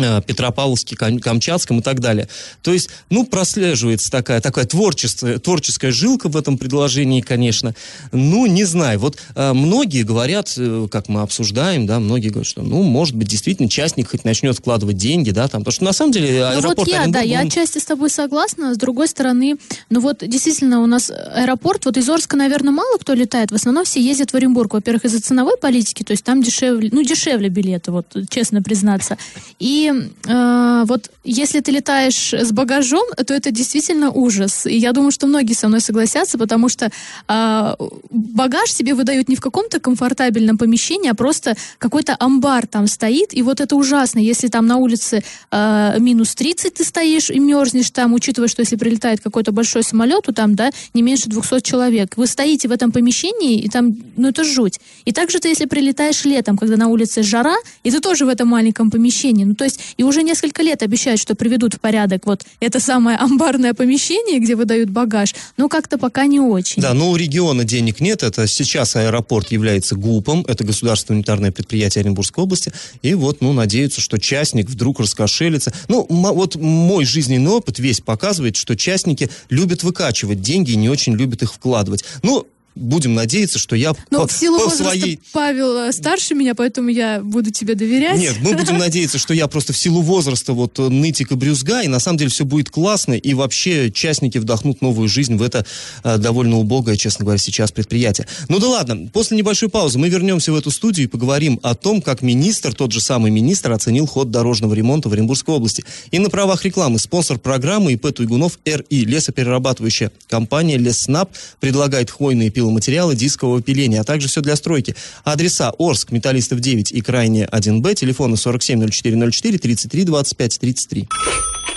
Э, 0.00 0.22
Петропавловске, 0.26 0.96
Камчатском 0.96 1.80
и 1.80 1.82
так 1.82 2.00
далее. 2.00 2.28
То 2.62 2.72
есть, 2.72 2.90
ну, 3.10 3.24
прослеживается 3.24 4.10
такая, 4.10 4.40
такая 4.40 4.64
творчество, 4.64 5.38
творческая 5.38 5.90
жилка 5.90 6.28
в 6.28 6.36
этом 6.36 6.58
предложении, 6.58 7.20
конечно. 7.20 7.74
Ну, 8.12 8.46
не 8.46 8.64
знаю. 8.64 8.98
Вот 9.00 9.18
э, 9.34 9.52
многие 9.52 10.02
говорят, 10.02 10.54
э, 10.56 10.88
как 10.90 11.08
мы 11.08 11.22
обсуждаем, 11.22 11.86
да, 11.86 11.98
многие 12.00 12.28
говорят, 12.28 12.46
что, 12.46 12.62
ну, 12.62 12.82
может 12.82 13.14
быть, 13.14 13.28
действительно, 13.28 13.68
частник 13.68 14.10
хоть 14.10 14.24
начнет 14.24 14.56
вкладывать 14.56 14.96
деньги, 14.96 15.30
да, 15.30 15.48
там, 15.48 15.62
потому 15.62 15.72
что 15.72 15.84
на 15.84 15.92
самом 15.92 16.12
деле 16.12 16.44
аэропорт... 16.44 16.64
Ну, 16.64 16.74
вот 16.76 16.88
я, 16.88 17.00
Оренбург, 17.02 17.14
да, 17.14 17.20
он... 17.20 17.26
я 17.26 17.40
отчасти 17.40 17.78
с 17.78 17.84
тобой 17.84 18.10
согласна, 18.10 18.74
с 18.74 18.78
другой 18.78 19.08
стороны, 19.08 19.56
ну, 19.90 20.00
вот, 20.00 20.18
действительно, 20.26 20.80
у 20.80 20.86
нас 20.86 21.10
аэропорт, 21.10 21.84
вот 21.84 21.96
из 21.96 22.08
Орска, 22.08 22.36
наверное, 22.36 22.72
мало 22.72 22.98
кто 22.98 23.14
летает, 23.14 23.50
в 23.50 23.54
основном 23.54 23.84
все 23.84 24.00
ездят 24.00 24.32
в 24.32 24.36
Оренбург, 24.36 24.74
во-первых, 24.74 25.04
из-за 25.04 25.20
ценовой 25.20 25.56
политики, 25.56 26.02
то 26.02 26.12
есть 26.12 26.24
там 26.24 26.42
дешевле, 26.42 26.90
ну, 26.92 27.02
дешевле 27.02 27.48
билеты, 27.48 27.90
вот, 27.92 28.06
честно 28.28 28.62
признаться. 28.62 29.18
И 29.58 29.89
э, 29.92 30.84
вот 30.86 31.10
если 31.24 31.60
ты 31.60 31.70
летаешь 31.70 32.32
с 32.32 32.52
багажом, 32.52 33.04
то 33.26 33.34
это 33.34 33.50
действительно 33.50 34.10
ужас. 34.10 34.66
И 34.66 34.76
я 34.76 34.92
думаю, 34.92 35.10
что 35.10 35.26
многие 35.26 35.54
со 35.54 35.68
мной 35.68 35.80
согласятся, 35.80 36.38
потому 36.38 36.68
что 36.68 36.90
э, 37.28 37.74
багаж 38.10 38.72
себе 38.72 38.94
выдают 38.94 39.28
не 39.28 39.36
в 39.36 39.40
каком-то 39.40 39.80
комфортабельном 39.80 40.58
помещении, 40.58 41.10
а 41.10 41.14
просто 41.14 41.56
какой-то 41.78 42.16
амбар 42.18 42.66
там 42.66 42.86
стоит. 42.86 43.34
И 43.34 43.42
вот 43.42 43.60
это 43.60 43.76
ужасно, 43.76 44.18
если 44.18 44.48
там 44.48 44.66
на 44.66 44.76
улице 44.76 45.22
э, 45.50 45.96
минус 45.98 46.34
30 46.34 46.74
ты 46.74 46.84
стоишь 46.84 47.30
и 47.30 47.38
мерзнешь 47.38 47.90
там, 47.90 48.14
учитывая, 48.14 48.48
что 48.48 48.62
если 48.62 48.76
прилетает 48.76 49.20
какой-то 49.20 49.52
большой 49.52 49.82
самолет, 49.82 50.24
то 50.24 50.32
там, 50.32 50.54
да, 50.54 50.70
не 50.94 51.02
меньше 51.02 51.28
200 51.28 51.60
человек. 51.60 52.16
Вы 52.16 52.26
стоите 52.26 52.68
в 52.68 52.72
этом 52.72 52.92
помещении, 52.92 53.60
и 53.60 53.68
там, 53.68 53.96
ну 54.16 54.28
это 54.28 54.44
жуть. 54.44 54.80
И 55.04 55.12
также 55.12 55.38
ты, 55.38 55.48
если 55.48 55.66
прилетаешь 55.66 56.24
летом, 56.24 56.56
когда 56.56 56.76
на 56.76 56.88
улице 56.88 57.22
жара, 57.22 57.56
и 57.84 57.90
ты 57.90 58.00
тоже 58.00 58.24
в 58.24 58.28
этом 58.28 58.48
маленьком 58.48 58.90
помещении, 58.90 59.44
ну 59.44 59.54
то 59.54 59.64
есть 59.64 59.69
и 59.96 60.02
уже 60.02 60.22
несколько 60.22 60.62
лет 60.62 60.82
обещают, 60.82 61.20
что 61.20 61.34
приведут 61.34 61.74
в 61.74 61.80
порядок 61.80 62.26
вот 62.26 62.44
это 62.60 62.80
самое 62.80 63.16
амбарное 63.16 63.74
помещение, 63.74 64.38
где 64.38 64.56
выдают 64.56 64.90
багаж, 64.90 65.34
но 65.56 65.68
как-то 65.68 65.98
пока 65.98 66.26
не 66.26 66.40
очень. 66.40 66.82
Да, 66.82 66.94
но 66.94 67.10
у 67.10 67.16
региона 67.16 67.64
денег 67.64 68.00
нет, 68.00 68.22
это 68.22 68.46
сейчас 68.46 68.96
аэропорт 68.96 69.52
является 69.52 69.96
ГУПом, 69.96 70.44
это 70.48 70.64
государственное 70.64 71.18
унитарное 71.18 71.52
предприятие 71.52 72.02
Оренбургской 72.02 72.44
области, 72.44 72.72
и 73.02 73.14
вот, 73.14 73.40
ну, 73.40 73.52
надеются, 73.52 74.00
что 74.00 74.18
частник 74.18 74.68
вдруг 74.68 75.00
раскошелится. 75.00 75.72
Ну, 75.88 76.06
вот 76.08 76.56
мой 76.56 77.04
жизненный 77.04 77.50
опыт 77.50 77.78
весь 77.78 78.00
показывает, 78.00 78.56
что 78.56 78.76
частники 78.76 79.30
любят 79.48 79.82
выкачивать 79.82 80.40
деньги 80.40 80.72
и 80.72 80.76
не 80.76 80.88
очень 80.88 81.14
любят 81.14 81.42
их 81.42 81.52
вкладывать. 81.52 82.04
Ну, 82.22 82.46
будем 82.74 83.14
надеяться, 83.14 83.58
что 83.58 83.76
я 83.76 83.92
Но 84.10 84.20
по, 84.20 84.26
в 84.26 84.32
силу 84.32 84.58
по 84.58 84.70
своей... 84.70 85.20
Павел 85.32 85.76
э, 85.76 85.92
старше 85.92 86.34
меня, 86.34 86.54
поэтому 86.54 86.88
я 86.88 87.20
буду 87.20 87.50
тебе 87.50 87.74
доверять. 87.74 88.18
Нет, 88.18 88.36
мы 88.40 88.54
будем 88.54 88.78
надеяться, 88.78 89.18
что 89.18 89.34
я 89.34 89.48
просто 89.48 89.72
в 89.72 89.76
силу 89.76 90.02
возраста 90.02 90.52
вот 90.52 90.78
э, 90.78 90.88
нытик 90.88 91.32
и 91.32 91.34
брюзга, 91.34 91.82
и 91.82 91.88
на 91.88 92.00
самом 92.00 92.18
деле 92.18 92.30
все 92.30 92.44
будет 92.44 92.70
классно, 92.70 93.14
и 93.14 93.34
вообще 93.34 93.90
частники 93.90 94.38
вдохнут 94.38 94.80
новую 94.80 95.08
жизнь 95.08 95.36
в 95.36 95.42
это 95.42 95.66
э, 96.04 96.18
довольно 96.18 96.58
убогое, 96.58 96.96
честно 96.96 97.24
говоря, 97.24 97.38
сейчас 97.38 97.72
предприятие. 97.72 98.26
Ну 98.48 98.58
да 98.58 98.68
ладно, 98.68 99.08
после 99.12 99.36
небольшой 99.36 99.68
паузы 99.68 99.98
мы 99.98 100.08
вернемся 100.08 100.52
в 100.52 100.56
эту 100.56 100.70
студию 100.70 101.06
и 101.06 101.08
поговорим 101.08 101.58
о 101.62 101.74
том, 101.74 102.00
как 102.00 102.22
министр, 102.22 102.74
тот 102.74 102.92
же 102.92 103.00
самый 103.00 103.30
министр, 103.30 103.72
оценил 103.72 104.06
ход 104.06 104.30
дорожного 104.30 104.74
ремонта 104.74 105.08
в 105.08 105.12
Оренбургской 105.12 105.54
области. 105.54 105.84
И 106.10 106.18
на 106.18 106.30
правах 106.30 106.64
рекламы 106.64 106.98
спонсор 106.98 107.38
программы 107.38 107.92
ИП 107.92 108.14
Туйгунов 108.14 108.58
РИ, 108.64 109.04
лесоперерабатывающая 109.04 110.12
компания 110.28 110.78
Леснаб, 110.78 111.30
предлагает 111.60 112.10
хвойные 112.10 112.50
пиломатериалы 112.60 113.16
дискового 113.16 113.62
пиления, 113.62 114.02
а 114.02 114.04
также 114.04 114.28
все 114.28 114.42
для 114.42 114.54
стройки. 114.54 114.94
Адреса 115.24 115.72
Орск, 115.78 116.12
Металлистов 116.12 116.60
9 116.60 116.92
и 116.92 117.00
Крайне 117.00 117.44
1Б, 117.44 117.94
телефоны 117.94 118.36
470404 118.36 119.58
33 119.58 120.04
25 120.04 120.58
33. 120.60 121.08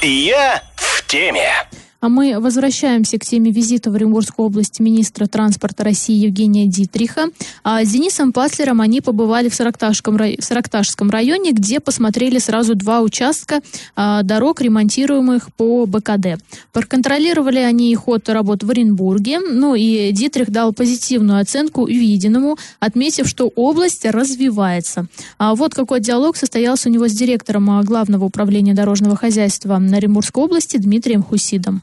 Я 0.01 0.61
в 0.75 1.07
теме. 1.07 1.49
А 2.03 2.09
мы 2.09 2.37
возвращаемся 2.37 3.17
к 3.17 3.23
теме 3.23 3.49
визита 3.49 3.89
в 3.89 3.95
Оренбургскую 3.95 4.47
область 4.47 4.81
министра 4.81 5.25
транспорта 5.25 5.85
России 5.85 6.25
Евгения 6.25 6.67
Дитриха. 6.67 7.29
А 7.63 7.81
с 7.81 7.91
Денисом 7.91 8.33
Паслером 8.33 8.81
они 8.81 8.99
побывали 8.99 9.47
в 9.47 9.55
Саракташском, 9.55 10.17
в 10.17 10.41
Саракташском 10.41 11.09
районе, 11.09 11.53
где 11.53 11.79
посмотрели 11.79 12.39
сразу 12.39 12.75
два 12.75 12.99
участка 12.99 13.61
а, 13.95 14.21
дорог, 14.23 14.59
ремонтируемых 14.59 15.53
по 15.53 15.85
БКД. 15.85 16.43
Проконтролировали 16.73 17.59
они 17.59 17.95
ход 17.95 18.27
работ 18.27 18.63
в 18.63 18.69
Оренбурге. 18.69 19.39
Ну 19.39 19.73
и 19.73 20.11
Дитрих 20.11 20.51
дал 20.51 20.73
позитивную 20.73 21.39
оценку 21.39 21.83
увиденному, 21.83 22.57
отметив, 22.81 23.29
что 23.29 23.47
область 23.55 24.03
развивается. 24.03 25.05
А 25.37 25.55
вот 25.55 25.73
какой 25.73 26.01
диалог 26.01 26.35
состоялся 26.35 26.89
у 26.89 26.91
него 26.91 27.07
с 27.07 27.13
директором 27.13 27.81
Главного 27.85 28.25
управления 28.25 28.73
дорожного 28.73 29.15
хозяйства 29.15 29.77
Оренбургской 29.77 30.43
области 30.43 30.75
Дмитрием 30.75 31.23
Хусидом. 31.23 31.81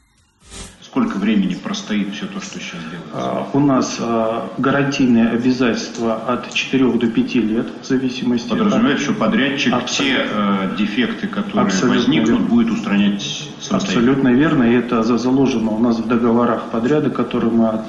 Сколько 0.91 1.19
времени 1.19 1.53
простоит 1.53 2.13
все 2.13 2.25
то, 2.25 2.41
что 2.41 2.59
сейчас 2.59 2.81
делается? 2.81 3.13
А, 3.13 3.47
у 3.53 3.61
нас 3.61 3.95
а, 4.01 4.49
гарантийные 4.57 5.29
обязательства 5.29 6.15
от 6.15 6.53
4 6.53 6.91
до 6.91 7.07
5 7.07 7.35
лет, 7.35 7.67
в 7.81 7.87
зависимости 7.87 8.49
Подразумевает, 8.49 8.97
от... 8.97 9.03
что 9.03 9.13
подрядчик 9.13 9.73
Абсолютно. 9.73 10.17
те 10.17 10.27
э, 10.29 10.75
дефекты, 10.77 11.27
которые 11.27 11.67
Абсолютно 11.67 11.97
возникнут, 11.97 12.29
верно. 12.29 12.45
будет 12.45 12.71
устранять 12.71 13.21
самостоятельно. 13.61 13.77
Абсолютно 13.77 14.27
верно, 14.33 14.63
и 14.63 14.73
это 14.73 15.01
заложено 15.03 15.71
у 15.71 15.79
нас 15.79 15.97
в 15.97 16.07
договорах 16.09 16.63
подряда, 16.63 17.09
которые 17.09 17.51
мы 17.53 17.69
от, 17.69 17.85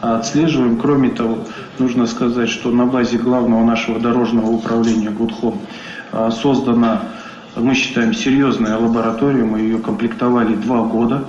отслеживаем. 0.00 0.76
Кроме 0.76 1.10
того, 1.10 1.38
нужно 1.80 2.06
сказать, 2.06 2.48
что 2.48 2.70
на 2.70 2.86
базе 2.86 3.18
главного 3.18 3.64
нашего 3.64 3.98
дорожного 3.98 4.50
управления 4.52 5.10
ГУДХОМ 5.10 5.62
а, 6.12 6.30
создана, 6.30 7.02
мы 7.56 7.74
считаем, 7.74 8.14
серьезная 8.14 8.78
лаборатория, 8.78 9.42
мы 9.42 9.58
ее 9.58 9.78
комплектовали 9.80 10.54
два 10.54 10.84
года. 10.84 11.24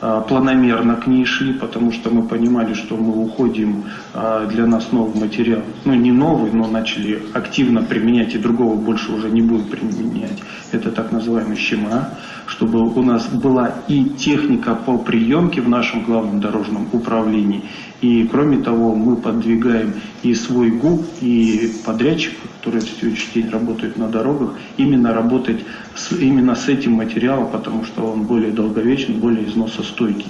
А, 0.00 0.20
планомерно 0.20 0.96
к 0.96 1.06
ней 1.06 1.24
шли, 1.24 1.54
потому 1.54 1.90
что 1.90 2.10
мы 2.10 2.22
понимали, 2.22 2.74
что 2.74 2.96
мы 2.96 3.24
уходим 3.24 3.84
а, 4.12 4.46
для 4.46 4.66
нас 4.66 4.92
новый 4.92 5.18
материал. 5.18 5.62
Ну, 5.84 5.94
не 5.94 6.12
новый, 6.12 6.52
но 6.52 6.66
начали 6.66 7.22
активно 7.32 7.82
применять, 7.82 8.34
и 8.34 8.38
другого 8.38 8.74
больше 8.74 9.12
уже 9.12 9.30
не 9.30 9.40
будем 9.40 9.64
применять. 9.64 10.42
Это 10.72 10.90
так 10.90 11.12
называемый 11.12 11.56
ЩМА, 11.56 12.10
чтобы 12.46 12.80
у 12.80 13.02
нас 13.02 13.26
была 13.26 13.72
и 13.88 14.04
техника 14.04 14.74
по 14.74 14.98
приемке 14.98 15.62
в 15.62 15.68
нашем 15.68 16.04
главном 16.04 16.40
дорожном 16.40 16.88
управлении, 16.92 17.62
и 18.02 18.28
кроме 18.30 18.58
того, 18.58 18.94
мы 18.94 19.16
подвигаем 19.16 19.94
и 20.22 20.34
свой 20.34 20.70
ГУП, 20.70 21.04
и 21.20 21.72
подрядчиков, 21.84 22.50
которые 22.58 22.82
в 22.82 22.88
сегодняшний 22.88 23.42
день 23.42 23.50
работают 23.50 23.96
на 23.96 24.08
дорогах, 24.08 24.54
именно 24.76 25.14
работать 25.14 25.64
с, 25.94 26.12
именно 26.12 26.54
с 26.54 26.68
этим 26.68 26.92
материалом, 26.92 27.50
потому 27.50 27.84
что 27.84 28.12
он 28.12 28.24
более 28.24 28.52
долговечный, 28.52 29.14
более 29.14 29.48
износостойкий. 29.48 30.26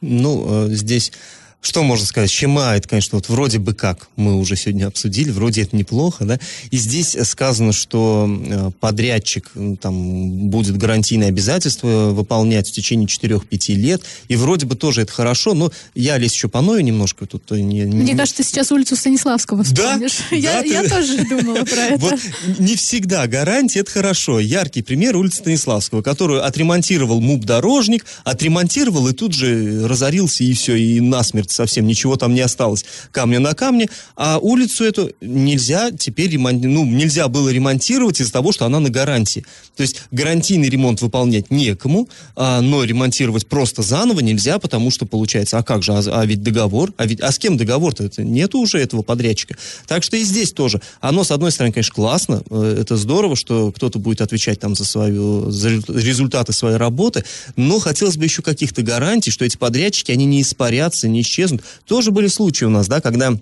Ну, 0.00 0.66
э, 0.66 0.68
здесь 0.70 1.12
что 1.60 1.82
можно 1.82 2.06
сказать? 2.06 2.30
Щема, 2.30 2.76
это, 2.76 2.88
конечно, 2.88 3.16
вот 3.16 3.28
вроде 3.28 3.58
бы 3.58 3.74
как 3.74 4.08
мы 4.14 4.36
уже 4.36 4.54
сегодня 4.54 4.86
обсудили, 4.86 5.30
вроде 5.30 5.62
это 5.62 5.76
неплохо, 5.76 6.24
да? 6.24 6.38
И 6.70 6.76
здесь 6.76 7.16
сказано, 7.24 7.72
что 7.72 8.28
э, 8.28 8.70
подрядчик 8.78 9.50
там 9.80 10.48
будет 10.50 10.76
гарантийные 10.76 11.28
обязательства 11.28 12.10
выполнять 12.10 12.68
в 12.68 12.72
течение 12.72 13.08
4-5 13.08 13.74
лет, 13.74 14.02
и 14.28 14.36
вроде 14.36 14.66
бы 14.66 14.76
тоже 14.76 15.02
это 15.02 15.12
хорошо, 15.12 15.54
но 15.54 15.72
я, 15.96 16.16
Лесь, 16.16 16.34
еще 16.34 16.48
поною 16.48 16.84
немножко 16.84 17.26
тут. 17.26 17.50
Не, 17.50 17.62
не, 17.62 17.84
Мне 17.86 18.16
кажется, 18.16 18.42
ты 18.42 18.48
сейчас 18.48 18.70
улицу 18.70 18.94
Станиславского 18.94 19.64
вспомнишь. 19.64 20.18
Да? 20.30 20.36
Я, 20.36 20.62
да, 20.62 20.68
я 20.68 20.82
ты... 20.84 20.90
тоже 20.90 21.24
думала 21.24 21.64
про 21.64 21.80
это. 21.88 21.98
Вот 21.98 22.20
не 22.58 22.76
всегда 22.76 23.26
гарантия, 23.26 23.80
это 23.80 23.90
хорошо. 23.90 24.38
Яркий 24.38 24.82
пример 24.82 25.16
улицы 25.16 25.38
Станиславского, 25.38 26.02
которую 26.02 26.44
отремонтировал 26.44 27.20
МУП-дорожник, 27.20 28.06
отремонтировал 28.22 29.08
и 29.08 29.12
тут 29.12 29.34
же 29.34 29.88
разорился, 29.88 30.44
и 30.44 30.52
все, 30.52 30.76
и 30.76 31.00
насмерть 31.00 31.47
совсем 31.50 31.86
ничего 31.86 32.16
там 32.16 32.34
не 32.34 32.40
осталось, 32.40 32.84
камня 33.12 33.40
на 33.40 33.54
камне, 33.54 33.88
а 34.16 34.38
улицу 34.38 34.84
эту 34.84 35.10
нельзя 35.20 35.90
теперь 35.90 36.30
ремонт, 36.30 36.62
ну, 36.62 36.84
нельзя 36.84 37.28
было 37.28 37.48
ремонтировать 37.48 38.20
из-за 38.20 38.32
того, 38.32 38.52
что 38.52 38.66
она 38.66 38.80
на 38.80 38.90
гарантии. 38.90 39.44
То 39.76 39.82
есть 39.82 40.02
гарантийный 40.10 40.68
ремонт 40.68 41.00
выполнять 41.00 41.50
некому, 41.50 42.08
а, 42.36 42.60
но 42.60 42.84
ремонтировать 42.84 43.46
просто 43.46 43.82
заново 43.82 44.20
нельзя, 44.20 44.58
потому 44.58 44.90
что 44.90 45.06
получается, 45.06 45.58
а 45.58 45.62
как 45.62 45.82
же, 45.82 45.92
а, 45.92 46.02
а 46.06 46.26
ведь 46.26 46.42
договор, 46.42 46.92
а 46.96 47.06
ведь, 47.06 47.20
а 47.20 47.30
с 47.30 47.38
кем 47.38 47.56
договор-то? 47.56 48.04
Это, 48.04 48.22
нету 48.22 48.58
уже 48.58 48.78
этого 48.78 49.02
подрядчика. 49.02 49.56
Так 49.86 50.02
что 50.02 50.16
и 50.16 50.22
здесь 50.22 50.52
тоже. 50.52 50.80
Оно, 51.00 51.24
с 51.24 51.30
одной 51.30 51.52
стороны, 51.52 51.72
конечно, 51.72 51.94
классно, 51.94 52.42
э, 52.50 52.78
это 52.80 52.96
здорово, 52.96 53.36
что 53.36 53.72
кто-то 53.72 53.98
будет 53.98 54.20
отвечать 54.20 54.60
там 54.60 54.74
за 54.74 54.84
свою, 54.84 55.50
за 55.50 55.70
результаты 55.70 56.52
своей 56.52 56.76
работы, 56.76 57.24
но 57.56 57.78
хотелось 57.78 58.16
бы 58.16 58.24
еще 58.24 58.42
каких-то 58.42 58.82
гарантий, 58.82 59.30
что 59.30 59.44
эти 59.44 59.56
подрядчики, 59.56 60.12
они 60.12 60.24
не 60.24 60.42
испарятся, 60.42 61.08
не 61.08 61.22
исчезнут, 61.22 61.37
исчезнут. 61.38 61.62
Тоже 61.86 62.10
были 62.10 62.26
случаи 62.26 62.64
у 62.64 62.70
нас, 62.70 62.88
да, 62.88 63.00
когда 63.00 63.32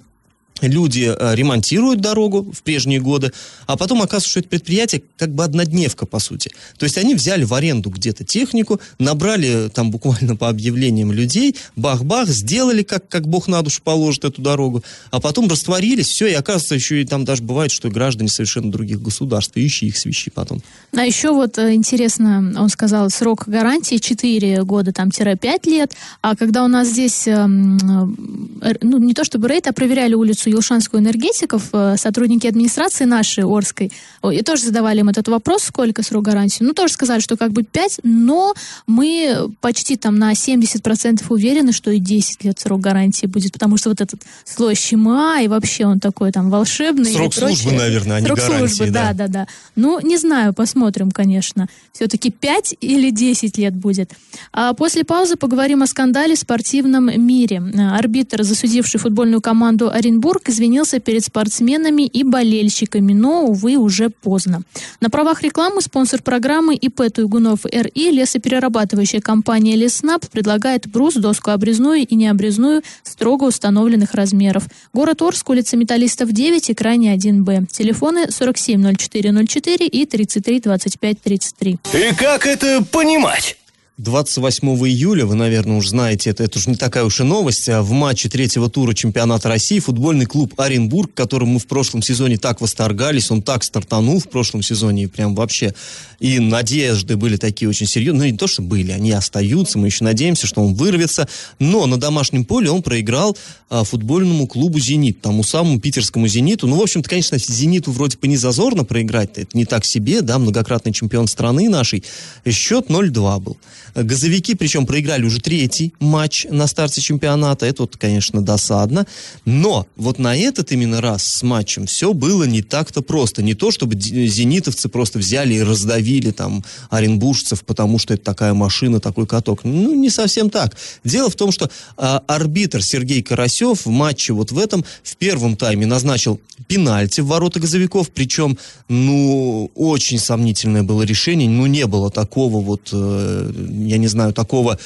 люди 0.60 1.12
э, 1.16 1.34
ремонтируют 1.34 2.00
дорогу 2.00 2.50
в 2.52 2.62
прежние 2.62 3.00
годы, 3.00 3.32
а 3.66 3.76
потом 3.76 4.02
оказывается, 4.02 4.30
что 4.30 4.40
это 4.40 4.48
предприятие 4.48 5.02
как 5.18 5.34
бы 5.34 5.44
однодневка, 5.44 6.06
по 6.06 6.18
сути. 6.18 6.50
То 6.78 6.84
есть 6.84 6.98
они 6.98 7.14
взяли 7.14 7.44
в 7.44 7.52
аренду 7.52 7.90
где-то 7.90 8.24
технику, 8.24 8.80
набрали 8.98 9.68
там 9.68 9.90
буквально 9.90 10.36
по 10.36 10.48
объявлениям 10.48 11.12
людей, 11.12 11.56
бах-бах, 11.76 12.28
сделали, 12.28 12.82
как, 12.82 13.08
как 13.08 13.28
Бог 13.28 13.48
на 13.48 13.62
душу 13.62 13.82
положит 13.82 14.24
эту 14.24 14.40
дорогу, 14.40 14.82
а 15.10 15.20
потом 15.20 15.48
растворились, 15.48 16.08
все, 16.08 16.26
и 16.28 16.34
оказывается, 16.34 16.74
еще 16.74 17.02
и 17.02 17.04
там 17.04 17.24
даже 17.24 17.42
бывает, 17.42 17.70
что 17.70 17.90
граждане 17.90 18.28
совершенно 18.28 18.70
других 18.70 19.02
государств, 19.02 19.52
ищи 19.56 19.86
их 19.86 19.98
свищи 19.98 20.30
потом. 20.30 20.62
А 20.94 21.04
еще 21.04 21.32
вот 21.32 21.58
э, 21.58 21.74
интересно, 21.74 22.54
он 22.56 22.68
сказал, 22.68 23.10
срок 23.10 23.44
гарантии 23.46 23.96
4 23.96 24.64
года, 24.64 24.92
там, 24.92 25.10
5 25.10 25.66
лет, 25.66 25.92
а 26.22 26.34
когда 26.34 26.64
у 26.64 26.68
нас 26.68 26.88
здесь, 26.88 27.26
эм, 27.26 28.58
э, 28.62 28.74
ну, 28.80 28.98
не 28.98 29.14
то 29.14 29.24
чтобы 29.24 29.48
рейд, 29.48 29.66
а 29.66 29.72
проверяли 29.72 30.14
улицу 30.14 30.45
у 30.46 30.50
Елшанскую 30.50 31.02
энергетиков 31.02 31.68
э, 31.72 31.96
сотрудники 31.96 32.46
администрации 32.46 33.04
нашей, 33.04 33.44
Орской, 33.44 33.92
и 34.30 34.42
тоже 34.42 34.62
задавали 34.62 35.00
им 35.00 35.08
этот 35.08 35.28
вопрос, 35.28 35.64
сколько 35.64 36.02
срок 36.02 36.24
гарантии. 36.24 36.62
Ну, 36.62 36.72
тоже 36.72 36.92
сказали, 36.92 37.20
что 37.20 37.36
как 37.36 37.52
бы 37.52 37.62
5, 37.62 38.00
но 38.02 38.54
мы 38.86 39.50
почти 39.60 39.96
там 39.96 40.18
на 40.18 40.32
70% 40.32 41.24
уверены, 41.28 41.72
что 41.72 41.90
и 41.90 41.98
10 41.98 42.44
лет 42.44 42.58
срок 42.58 42.80
гарантии 42.80 43.26
будет, 43.26 43.52
потому 43.52 43.76
что 43.76 43.90
вот 43.90 44.00
этот 44.00 44.22
слой 44.44 44.74
щема, 44.74 45.40
и 45.40 45.48
вообще 45.48 45.86
он 45.86 46.00
такой 46.00 46.32
там 46.32 46.50
волшебный. 46.50 47.12
Срок 47.12 47.34
службы, 47.34 47.72
наверное, 47.72 48.16
а 48.16 48.20
не 48.20 48.26
срок 48.26 48.38
гарантии. 48.38 48.58
службы, 48.58 48.92
да. 48.92 49.12
да, 49.12 49.26
да, 49.26 49.28
да. 49.28 49.46
Ну, 49.74 50.00
не 50.00 50.16
знаю, 50.16 50.54
посмотрим, 50.54 51.10
конечно. 51.10 51.68
Все-таки 51.92 52.30
5 52.30 52.76
или 52.80 53.10
10 53.10 53.58
лет 53.58 53.74
будет. 53.74 54.12
А 54.52 54.74
после 54.74 55.04
паузы 55.04 55.36
поговорим 55.36 55.82
о 55.82 55.86
скандале 55.86 56.34
в 56.34 56.38
спортивном 56.38 57.10
мире. 57.20 57.62
Арбитр, 57.92 58.42
засудивший 58.42 59.00
футбольную 59.00 59.40
команду 59.40 59.90
Оренбург, 59.90 60.35
извинился 60.48 61.00
перед 61.00 61.24
спортсменами 61.24 62.02
и 62.02 62.22
болельщиками, 62.22 63.12
но, 63.12 63.44
увы, 63.44 63.76
уже 63.76 64.10
поздно. 64.10 64.62
На 65.00 65.10
правах 65.10 65.42
рекламы 65.42 65.80
спонсор 65.80 66.22
программы 66.22 66.74
ИП 66.74 67.12
Туйгунов 67.12 67.64
РИ 67.64 68.10
лесоперерабатывающая 68.10 69.20
компания 69.20 69.76
Леснаб 69.76 70.26
предлагает 70.28 70.86
брус, 70.86 71.14
доску 71.14 71.50
обрезную 71.50 72.06
и 72.06 72.14
необрезную 72.14 72.82
строго 73.02 73.44
установленных 73.44 74.14
размеров. 74.14 74.64
Город 74.92 75.22
Орск, 75.22 75.48
улица 75.48 75.76
Металлистов 75.76 76.32
9 76.32 76.70
и 76.70 76.74
крайне 76.74 77.14
1Б. 77.14 77.66
Телефоны 77.70 78.26
470404 78.28 79.86
и 79.86 80.06
332533. 80.06 81.78
И 81.94 82.14
как 82.14 82.46
это 82.46 82.84
понимать? 82.84 83.56
28 83.98 84.68
июля, 84.88 85.24
вы, 85.24 85.36
наверное, 85.36 85.78
уже 85.78 85.88
знаете 85.88 86.28
это, 86.28 86.44
это 86.44 86.58
уже 86.58 86.68
не 86.68 86.76
такая 86.76 87.04
уж 87.04 87.20
и 87.20 87.22
новость, 87.22 87.66
а 87.70 87.80
в 87.80 87.92
матче 87.92 88.28
третьего 88.28 88.68
тура 88.68 88.92
чемпионата 88.92 89.48
России 89.48 89.78
футбольный 89.78 90.26
клуб 90.26 90.52
Оренбург, 90.60 91.12
которым 91.14 91.48
мы 91.48 91.58
в 91.58 91.66
прошлом 91.66 92.02
сезоне 92.02 92.36
так 92.36 92.60
восторгались, 92.60 93.30
он 93.30 93.40
так 93.40 93.64
стартанул 93.64 94.20
в 94.20 94.28
прошлом 94.28 94.62
сезоне, 94.62 95.04
и 95.04 95.06
прям 95.06 95.34
вообще, 95.34 95.74
и 96.20 96.38
надежды 96.40 97.16
были 97.16 97.38
такие 97.38 97.70
очень 97.70 97.86
серьезные, 97.86 98.18
ну 98.18 98.32
не 98.32 98.36
то, 98.36 98.46
что 98.46 98.60
были, 98.60 98.92
они 98.92 99.12
остаются, 99.12 99.78
мы 99.78 99.86
еще 99.86 100.04
надеемся, 100.04 100.46
что 100.46 100.60
он 100.60 100.74
вырвется, 100.74 101.26
но 101.58 101.86
на 101.86 101.96
домашнем 101.96 102.44
поле 102.44 102.70
он 102.70 102.82
проиграл 102.82 103.34
а, 103.70 103.82
футбольному 103.84 104.46
клубу 104.46 104.78
«Зенит», 104.78 105.22
тому 105.22 105.42
самому 105.42 105.80
питерскому 105.80 106.28
«Зениту», 106.28 106.66
ну, 106.66 106.76
в 106.76 106.82
общем-то, 106.82 107.08
конечно, 107.08 107.38
«Зениту» 107.38 107.92
вроде 107.92 108.18
бы 108.18 108.28
не 108.28 108.36
зазорно 108.36 108.84
проиграть, 108.84 109.30
это 109.36 109.56
не 109.56 109.64
так 109.64 109.86
себе, 109.86 110.20
да, 110.20 110.38
многократный 110.38 110.92
чемпион 110.92 111.28
страны 111.28 111.70
нашей, 111.70 112.04
счет 112.46 112.88
0-2 112.88 113.40
был. 113.40 113.56
Газовики, 113.96 114.54
причем 114.54 114.86
проиграли 114.86 115.24
уже 115.24 115.40
третий 115.40 115.94
матч 116.00 116.46
на 116.50 116.66
старте 116.66 117.00
чемпионата. 117.00 117.66
Это 117.66 117.82
вот, 117.82 117.96
конечно, 117.96 118.42
досадно. 118.42 119.06
Но 119.44 119.86
вот 119.96 120.18
на 120.18 120.36
этот 120.36 120.72
именно 120.72 121.00
раз 121.00 121.24
с 121.24 121.42
матчем 121.42 121.86
все 121.86 122.12
было 122.12 122.44
не 122.44 122.62
так-то 122.62 123.00
просто. 123.00 123.42
Не 123.42 123.54
то, 123.54 123.70
чтобы 123.70 123.98
зенитовцы 123.98 124.88
просто 124.88 125.18
взяли 125.18 125.54
и 125.54 125.62
раздавили 125.62 126.30
там 126.30 126.64
оренбуржцев, 126.90 127.64
потому 127.64 127.98
что 127.98 128.14
это 128.14 128.24
такая 128.24 128.54
машина, 128.54 129.00
такой 129.00 129.26
каток. 129.26 129.64
Ну, 129.64 129.94
не 129.94 130.10
совсем 130.10 130.50
так. 130.50 130.76
Дело 131.04 131.30
в 131.30 131.34
том, 131.34 131.50
что 131.50 131.70
а, 131.96 132.22
арбитр 132.26 132.82
Сергей 132.82 133.22
Карасев 133.22 133.86
в 133.86 133.90
матче 133.90 134.32
вот 134.32 134.52
в 134.52 134.58
этом 134.58 134.84
в 135.02 135.16
первом 135.16 135.56
тайме 135.56 135.86
назначил 135.86 136.40
пенальти 136.66 137.20
в 137.20 137.26
ворота 137.26 137.60
газовиков, 137.60 138.10
причем, 138.10 138.58
ну, 138.88 139.70
очень 139.74 140.18
сомнительное 140.18 140.82
было 140.82 141.02
решение, 141.02 141.48
ну, 141.48 141.66
не 141.66 141.86
было 141.86 142.10
такого 142.10 142.60
вот 142.60 142.90
э, 142.92 143.52
я 143.86 143.98
не 143.98 144.08
знаю, 144.08 144.32
такого 144.32 144.78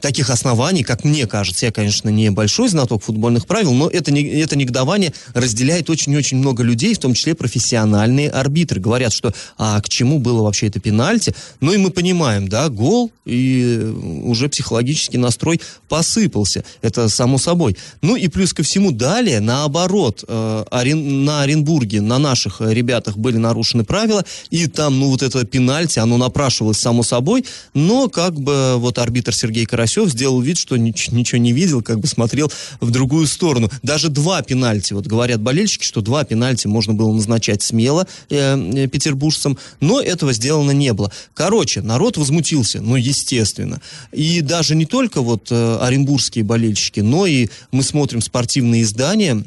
таких 0.00 0.30
оснований, 0.30 0.84
как 0.84 1.04
мне 1.04 1.26
кажется, 1.26 1.66
я, 1.66 1.72
конечно, 1.72 2.08
не 2.08 2.30
большой 2.30 2.68
знаток 2.68 3.02
футбольных 3.02 3.46
правил, 3.46 3.72
но 3.72 3.88
это, 3.88 4.12
не, 4.12 4.22
это 4.22 4.56
негодование 4.56 5.12
разделяет 5.34 5.90
очень-очень 5.90 6.38
много 6.38 6.62
людей, 6.62 6.94
в 6.94 6.98
том 6.98 7.14
числе 7.14 7.34
профессиональные 7.34 8.30
арбитры. 8.30 8.80
Говорят, 8.80 9.12
что 9.12 9.32
а 9.56 9.80
к 9.80 9.88
чему 9.88 10.18
было 10.18 10.42
вообще 10.42 10.68
это 10.68 10.80
пенальти? 10.80 11.34
Ну 11.60 11.72
и 11.72 11.76
мы 11.76 11.90
понимаем, 11.90 12.48
да, 12.48 12.68
гол, 12.68 13.10
и 13.24 13.92
уже 14.24 14.48
психологический 14.48 15.18
настрой 15.18 15.60
посыпался. 15.88 16.64
Это 16.82 17.08
само 17.08 17.38
собой. 17.38 17.76
Ну 18.02 18.16
и 18.16 18.28
плюс 18.28 18.52
ко 18.52 18.62
всему 18.62 18.92
далее, 18.92 19.40
наоборот, 19.40 20.24
э, 20.26 20.64
Орен, 20.70 21.24
на 21.24 21.42
Оренбурге, 21.42 22.00
на 22.00 22.18
наших 22.18 22.60
ребятах 22.60 23.16
были 23.16 23.36
нарушены 23.38 23.84
правила, 23.84 24.24
и 24.50 24.66
там, 24.66 24.98
ну 24.98 25.08
вот 25.08 25.22
это 25.22 25.44
пенальти, 25.44 25.98
оно 25.98 26.16
напрашивалось 26.16 26.78
само 26.78 27.02
собой, 27.02 27.44
но 27.74 28.08
как 28.08 28.38
бы 28.38 28.74
вот 28.76 28.98
арбитр 28.98 29.34
Сергей 29.38 29.66
Карасев 29.66 30.10
сделал 30.10 30.40
вид, 30.40 30.58
что 30.58 30.76
ничего 30.76 31.38
не 31.38 31.52
видел, 31.52 31.82
как 31.82 32.00
бы 32.00 32.06
смотрел 32.06 32.50
в 32.80 32.90
другую 32.90 33.26
сторону. 33.26 33.70
Даже 33.82 34.08
два 34.08 34.42
пенальти, 34.42 34.92
вот 34.92 35.06
говорят 35.06 35.40
болельщики, 35.40 35.84
что 35.84 36.00
два 36.00 36.24
пенальти 36.24 36.66
можно 36.66 36.94
было 36.94 37.12
назначать 37.12 37.62
смело 37.62 38.06
э, 38.30 38.56
э, 38.56 38.86
петербуржцам, 38.88 39.58
но 39.80 40.00
этого 40.00 40.32
сделано 40.32 40.72
не 40.72 40.92
было. 40.92 41.12
Короче, 41.34 41.82
народ 41.82 42.16
возмутился, 42.16 42.80
ну, 42.80 42.96
естественно. 42.96 43.80
И 44.12 44.40
даже 44.40 44.74
не 44.74 44.86
только 44.86 45.22
вот 45.22 45.48
э, 45.50 45.78
оренбургские 45.80 46.44
болельщики, 46.44 47.00
но 47.00 47.26
и 47.26 47.48
мы 47.72 47.82
смотрим 47.82 48.20
спортивные 48.20 48.82
издания, 48.82 49.44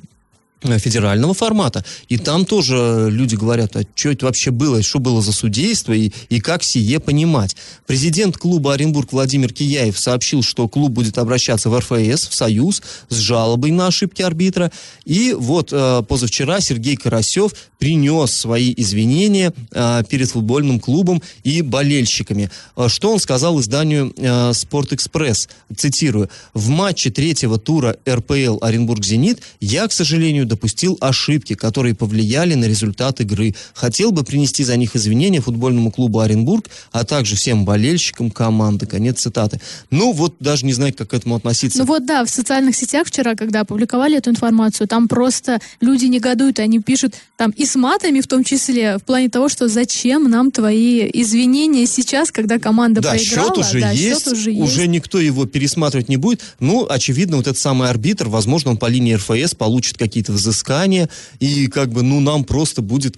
федерального 0.62 1.34
формата. 1.34 1.84
И 2.08 2.17
там 2.17 2.45
тоже 2.45 3.08
люди 3.10 3.36
говорят, 3.36 3.76
а 3.76 3.84
что 3.95 4.10
это 4.10 4.26
вообще 4.26 4.52
было, 4.52 4.82
что 4.84 5.00
было 5.00 5.21
за 5.21 5.32
судейство 5.32 5.93
и, 5.93 6.12
и 6.30 6.39
как 6.39 6.63
сие 6.63 7.00
понимать. 7.00 7.56
Президент 7.88 8.38
клуба 8.38 8.74
Оренбург 8.74 9.12
Владимир 9.12 9.54
Кияев 9.54 9.97
сообщил, 9.97 10.43
что 10.43 10.67
клуб 10.67 10.91
будет 10.91 11.17
обращаться 11.17 11.69
в 11.69 11.80
РФС, 11.80 12.28
в 12.28 12.34
Союз, 12.34 12.82
с 13.10 13.15
жалобой 13.15 13.71
на 13.71 13.88
ошибки 13.88 14.21
арбитра. 14.21 14.71
И 15.06 15.34
вот 15.38 15.69
э, 15.71 16.04
позавчера 16.08 16.62
Сергей 16.62 16.95
Карасев 16.95 17.54
принес 17.80 18.32
свои 18.32 18.74
извинения 18.78 19.54
э, 19.71 20.04
перед 20.08 20.30
футбольным 20.30 20.80
клубом 20.80 21.21
и 21.43 21.62
болельщиками. 21.62 22.52
Э, 22.78 22.88
что 22.88 23.12
он 23.12 23.19
сказал 23.19 23.60
изданию 23.60 24.13
э, 24.15 24.54
«Спортэкспресс»? 24.54 25.50
Цитирую. 25.76 26.30
«В 26.54 26.69
матче 26.69 27.10
третьего 27.10 27.58
тура 27.58 27.97
РПЛ 28.08 28.60
Оренбург-Зенит 28.62 29.41
я, 29.60 29.88
к 29.88 29.91
сожалению, 29.91 30.45
допустил 30.51 30.97
ошибки, 30.99 31.55
которые 31.55 31.95
повлияли 31.95 32.55
на 32.55 32.65
результат 32.65 33.21
игры. 33.21 33.55
Хотел 33.73 34.11
бы 34.11 34.23
принести 34.23 34.65
за 34.65 34.75
них 34.75 34.97
извинения 34.97 35.39
футбольному 35.39 35.91
клубу 35.91 36.19
Оренбург, 36.19 36.65
а 36.91 37.05
также 37.05 37.37
всем 37.37 37.63
болельщикам 37.63 38.29
команды. 38.29 38.85
Конец 38.85 39.21
цитаты. 39.21 39.61
Ну, 39.91 40.11
вот 40.11 40.35
даже 40.39 40.65
не 40.65 40.73
знаю, 40.73 40.93
как 40.93 41.11
к 41.11 41.13
этому 41.13 41.35
относиться. 41.35 41.79
Ну 41.79 41.85
вот 41.85 42.05
да, 42.05 42.25
в 42.25 42.29
социальных 42.29 42.75
сетях 42.75 43.07
вчера, 43.07 43.35
когда 43.35 43.61
опубликовали 43.61 44.17
эту 44.17 44.29
информацию, 44.29 44.87
там 44.87 45.07
просто 45.07 45.59
люди 45.79 46.05
негодуют, 46.05 46.59
они 46.59 46.79
пишут 46.79 47.15
там 47.37 47.51
и 47.51 47.65
с 47.65 47.75
матами 47.75 48.19
в 48.19 48.27
том 48.27 48.43
числе, 48.43 48.97
в 48.97 49.03
плане 49.03 49.29
того, 49.29 49.47
что 49.47 49.69
зачем 49.69 50.29
нам 50.29 50.51
твои 50.51 51.09
извинения 51.13 51.85
сейчас, 51.87 52.31
когда 52.31 52.59
команда 52.59 52.99
да, 52.99 53.11
проиграла. 53.11 53.47
Счет 53.47 53.57
уже 53.57 53.79
да, 53.79 53.91
есть, 53.91 54.23
счет 54.23 54.33
уже 54.33 54.51
есть. 54.51 54.63
Уже 54.63 54.87
никто 54.87 55.19
его 55.19 55.45
пересматривать 55.45 56.09
не 56.09 56.17
будет. 56.17 56.41
Ну, 56.59 56.85
очевидно, 56.89 57.37
вот 57.37 57.47
этот 57.47 57.57
самый 57.57 57.89
арбитр, 57.89 58.27
возможно, 58.27 58.71
он 58.71 58.77
по 58.77 58.87
линии 58.87 59.13
РФС 59.13 59.55
получит 59.55 59.97
какие-то 59.97 60.33
взыскания, 60.41 61.10
и 61.39 61.67
как 61.67 61.91
бы, 61.91 62.04
ну, 62.04 62.19
нам 62.19 62.43
просто 62.43 62.82
будет 62.82 63.17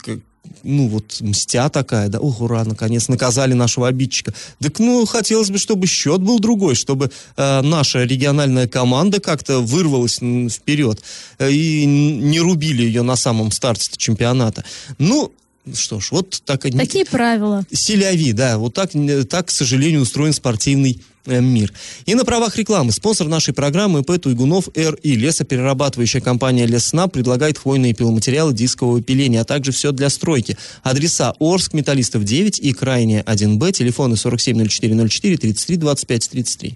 ну 0.64 0.88
вот 0.88 1.18
мстя 1.20 1.70
такая, 1.70 2.10
да, 2.10 2.20
ох, 2.20 2.42
ура, 2.42 2.64
наконец 2.64 3.08
наказали 3.08 3.54
нашего 3.54 3.88
обидчика. 3.88 4.34
Так, 4.60 4.80
ну, 4.80 5.06
хотелось 5.06 5.50
бы, 5.50 5.58
чтобы 5.58 5.88
счет 5.88 6.22
был 6.22 6.40
другой, 6.40 6.76
чтобы 6.76 7.12
э, 7.36 7.62
наша 7.62 8.04
региональная 8.04 8.68
команда 8.68 9.20
как-то 9.20 9.60
вырвалась 9.60 10.20
вперед 10.52 11.02
э, 11.40 11.52
и 11.52 11.86
не 11.86 12.40
рубили 12.40 12.84
ее 12.84 13.02
на 13.02 13.16
самом 13.16 13.52
старте 13.52 13.90
чемпионата. 13.98 14.64
Ну, 15.00 15.32
что 15.74 16.00
ж, 16.00 16.12
вот 16.12 16.42
так... 16.46 16.62
Такие 16.62 17.06
правила. 17.06 17.66
Селяви, 17.72 18.34
да, 18.34 18.58
вот 18.58 18.74
так, 18.74 18.92
так, 19.30 19.48
к 19.48 19.52
сожалению, 19.52 20.02
устроен 20.02 20.34
спортивный 20.34 21.02
Э, 21.02 21.13
мир. 21.26 21.74
И 22.06 22.16
на 22.16 22.26
правах 22.26 22.58
рекламы 22.58 22.92
спонсор 22.92 23.28
нашей 23.28 23.54
программы 23.54 24.02
ИП 24.02 24.22
Туйгунов 24.22 24.70
РИ. 24.76 25.16
Лесоперерабатывающая 25.16 26.22
компания 26.22 26.66
Леснаб 26.66 27.12
предлагает 27.14 27.58
хвойные 27.58 27.94
пиломатериалы 27.94 28.54
дискового 28.54 29.02
пиления, 29.02 29.42
а 29.42 29.46
также 29.46 29.72
все 29.72 29.92
для 29.92 30.10
стройки. 30.10 30.58
Адреса 30.84 31.34
Орск, 31.40 31.74
Металлистов 31.74 32.24
9 32.24 32.60
и 32.60 32.74
Крайне 32.74 33.22
1Б. 33.22 33.72
Телефоны 33.72 34.16
470404 34.16 35.38
33 35.38 35.78
25 35.78 36.30
33. 36.30 36.76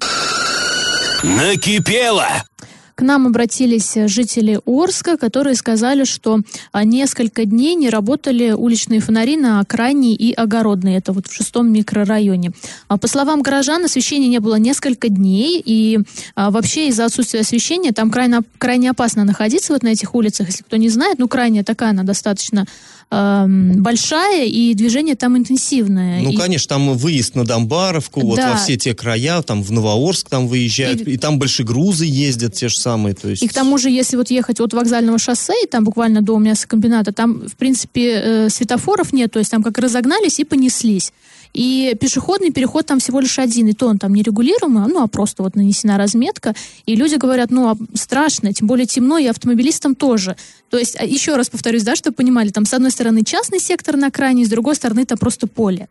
Накипело! 1.24 2.28
К 2.98 3.04
нам 3.04 3.28
обратились 3.28 3.94
жители 4.08 4.60
Орска, 4.66 5.18
которые 5.18 5.56
сказали, 5.56 6.04
что 6.04 6.40
а, 6.72 6.84
несколько 6.84 7.46
дней 7.46 7.76
не 7.76 7.92
работали 7.92 8.54
уличные 8.54 9.02
фонари 9.02 9.38
на 9.38 9.60
окраине 9.60 10.16
и 10.16 10.34
огородные. 10.34 10.98
Это 10.98 11.14
вот 11.14 11.28
в 11.28 11.32
шестом 11.32 11.72
микрорайоне. 11.72 12.54
А, 12.88 12.98
по 12.98 13.08
словам 13.08 13.44
горожан, 13.44 13.86
освещения 13.86 14.28
не 14.28 14.40
было 14.40 14.56
несколько 14.56 15.10
дней. 15.10 15.62
И 15.64 16.00
а, 16.34 16.50
вообще 16.50 16.88
из-за 16.88 17.06
отсутствия 17.06 17.42
освещения 17.42 17.92
там 17.92 18.10
крайне, 18.10 18.40
крайне 18.58 18.90
опасно 18.90 19.26
находиться 19.26 19.74
вот 19.74 19.84
на 19.84 19.90
этих 19.90 20.16
улицах. 20.16 20.48
Если 20.48 20.64
кто 20.64 20.78
не 20.78 20.90
знает, 20.90 21.20
ну 21.20 21.28
крайне 21.28 21.64
такая 21.64 21.92
она 21.92 22.02
достаточно 22.02 22.66
э, 23.12 23.46
большая, 23.48 24.46
и 24.46 24.74
движение 24.74 25.15
там 25.15 25.38
интенсивное. 25.38 26.22
Ну, 26.22 26.32
и... 26.32 26.36
конечно, 26.36 26.70
там 26.70 26.93
выезд 26.96 27.36
на 27.36 27.46
Домбаровку, 27.46 28.22
да. 28.22 28.26
вот 28.26 28.39
во 28.39 28.56
все 28.56 28.78
те 28.78 28.93
края, 28.93 29.41
там 29.41 29.63
в 29.63 29.72
Новоорск 29.72 30.30
там 30.30 30.48
выезжают, 30.48 31.02
и, 31.02 31.13
и 31.13 31.17
там 31.17 31.39
грузы 31.39 32.06
ездят 32.06 32.54
те 32.54 32.70
же 32.70 32.78
самые. 32.78 33.15
То 33.15 33.30
есть... 33.30 33.43
И 33.43 33.48
к 33.48 33.54
тому 33.54 33.78
же, 33.78 33.89
если 33.89 34.17
вот 34.17 34.30
ехать 34.32 34.60
от 34.60 34.74
вокзального 34.74 35.17
шоссе, 35.17 35.54
и 35.63 35.67
там 35.67 35.84
буквально 35.84 36.22
до 36.22 36.38
мясокомбината, 36.38 37.12
там, 37.13 37.48
в 37.48 37.56
принципе, 37.56 38.22
э, 38.24 38.50
светофоров 38.50 39.13
нет, 39.13 39.32
то 39.32 39.39
есть 39.39 39.52
там 39.52 39.63
как 39.63 39.78
разогнались 39.78 40.39
и 40.39 40.43
понеслись. 40.43 41.12
И 41.54 41.96
пешеходный 42.00 42.52
переход 42.52 42.86
там 42.86 43.00
всего 43.00 43.20
лишь 43.20 43.40
один, 43.40 43.68
и 43.68 43.74
то 43.74 43.88
он 43.88 43.98
там 43.98 44.14
не 44.14 44.24
регулируемый, 44.24 44.88
ну, 44.88 45.02
а 45.02 45.08
просто 45.08 45.44
вот 45.44 45.56
нанесена 45.56 45.98
разметка. 45.98 46.56
И 46.86 46.96
люди 46.96 47.16
говорят, 47.16 47.52
ну, 47.52 47.70
а 47.70 47.78
страшно, 47.94 48.54
тем 48.54 48.68
более 48.68 48.86
темно, 48.86 49.18
и 49.18 49.26
автомобилистам 49.26 49.96
тоже. 49.96 50.36
То 50.70 50.78
есть, 50.78 50.98
а, 51.00 51.06
еще 51.06 51.36
раз 51.36 51.50
повторюсь, 51.50 51.84
да, 51.84 51.96
чтобы 51.96 52.16
понимали, 52.16 52.50
там 52.50 52.66
с 52.66 52.74
одной 52.74 52.92
стороны 52.92 53.24
частный 53.24 53.60
сектор 53.60 53.96
на 53.96 54.12
крайне, 54.12 54.46
с 54.46 54.50
другой 54.50 54.76
стороны 54.76 55.06
там 55.06 55.18
просто 55.18 55.48
поле 55.48 55.88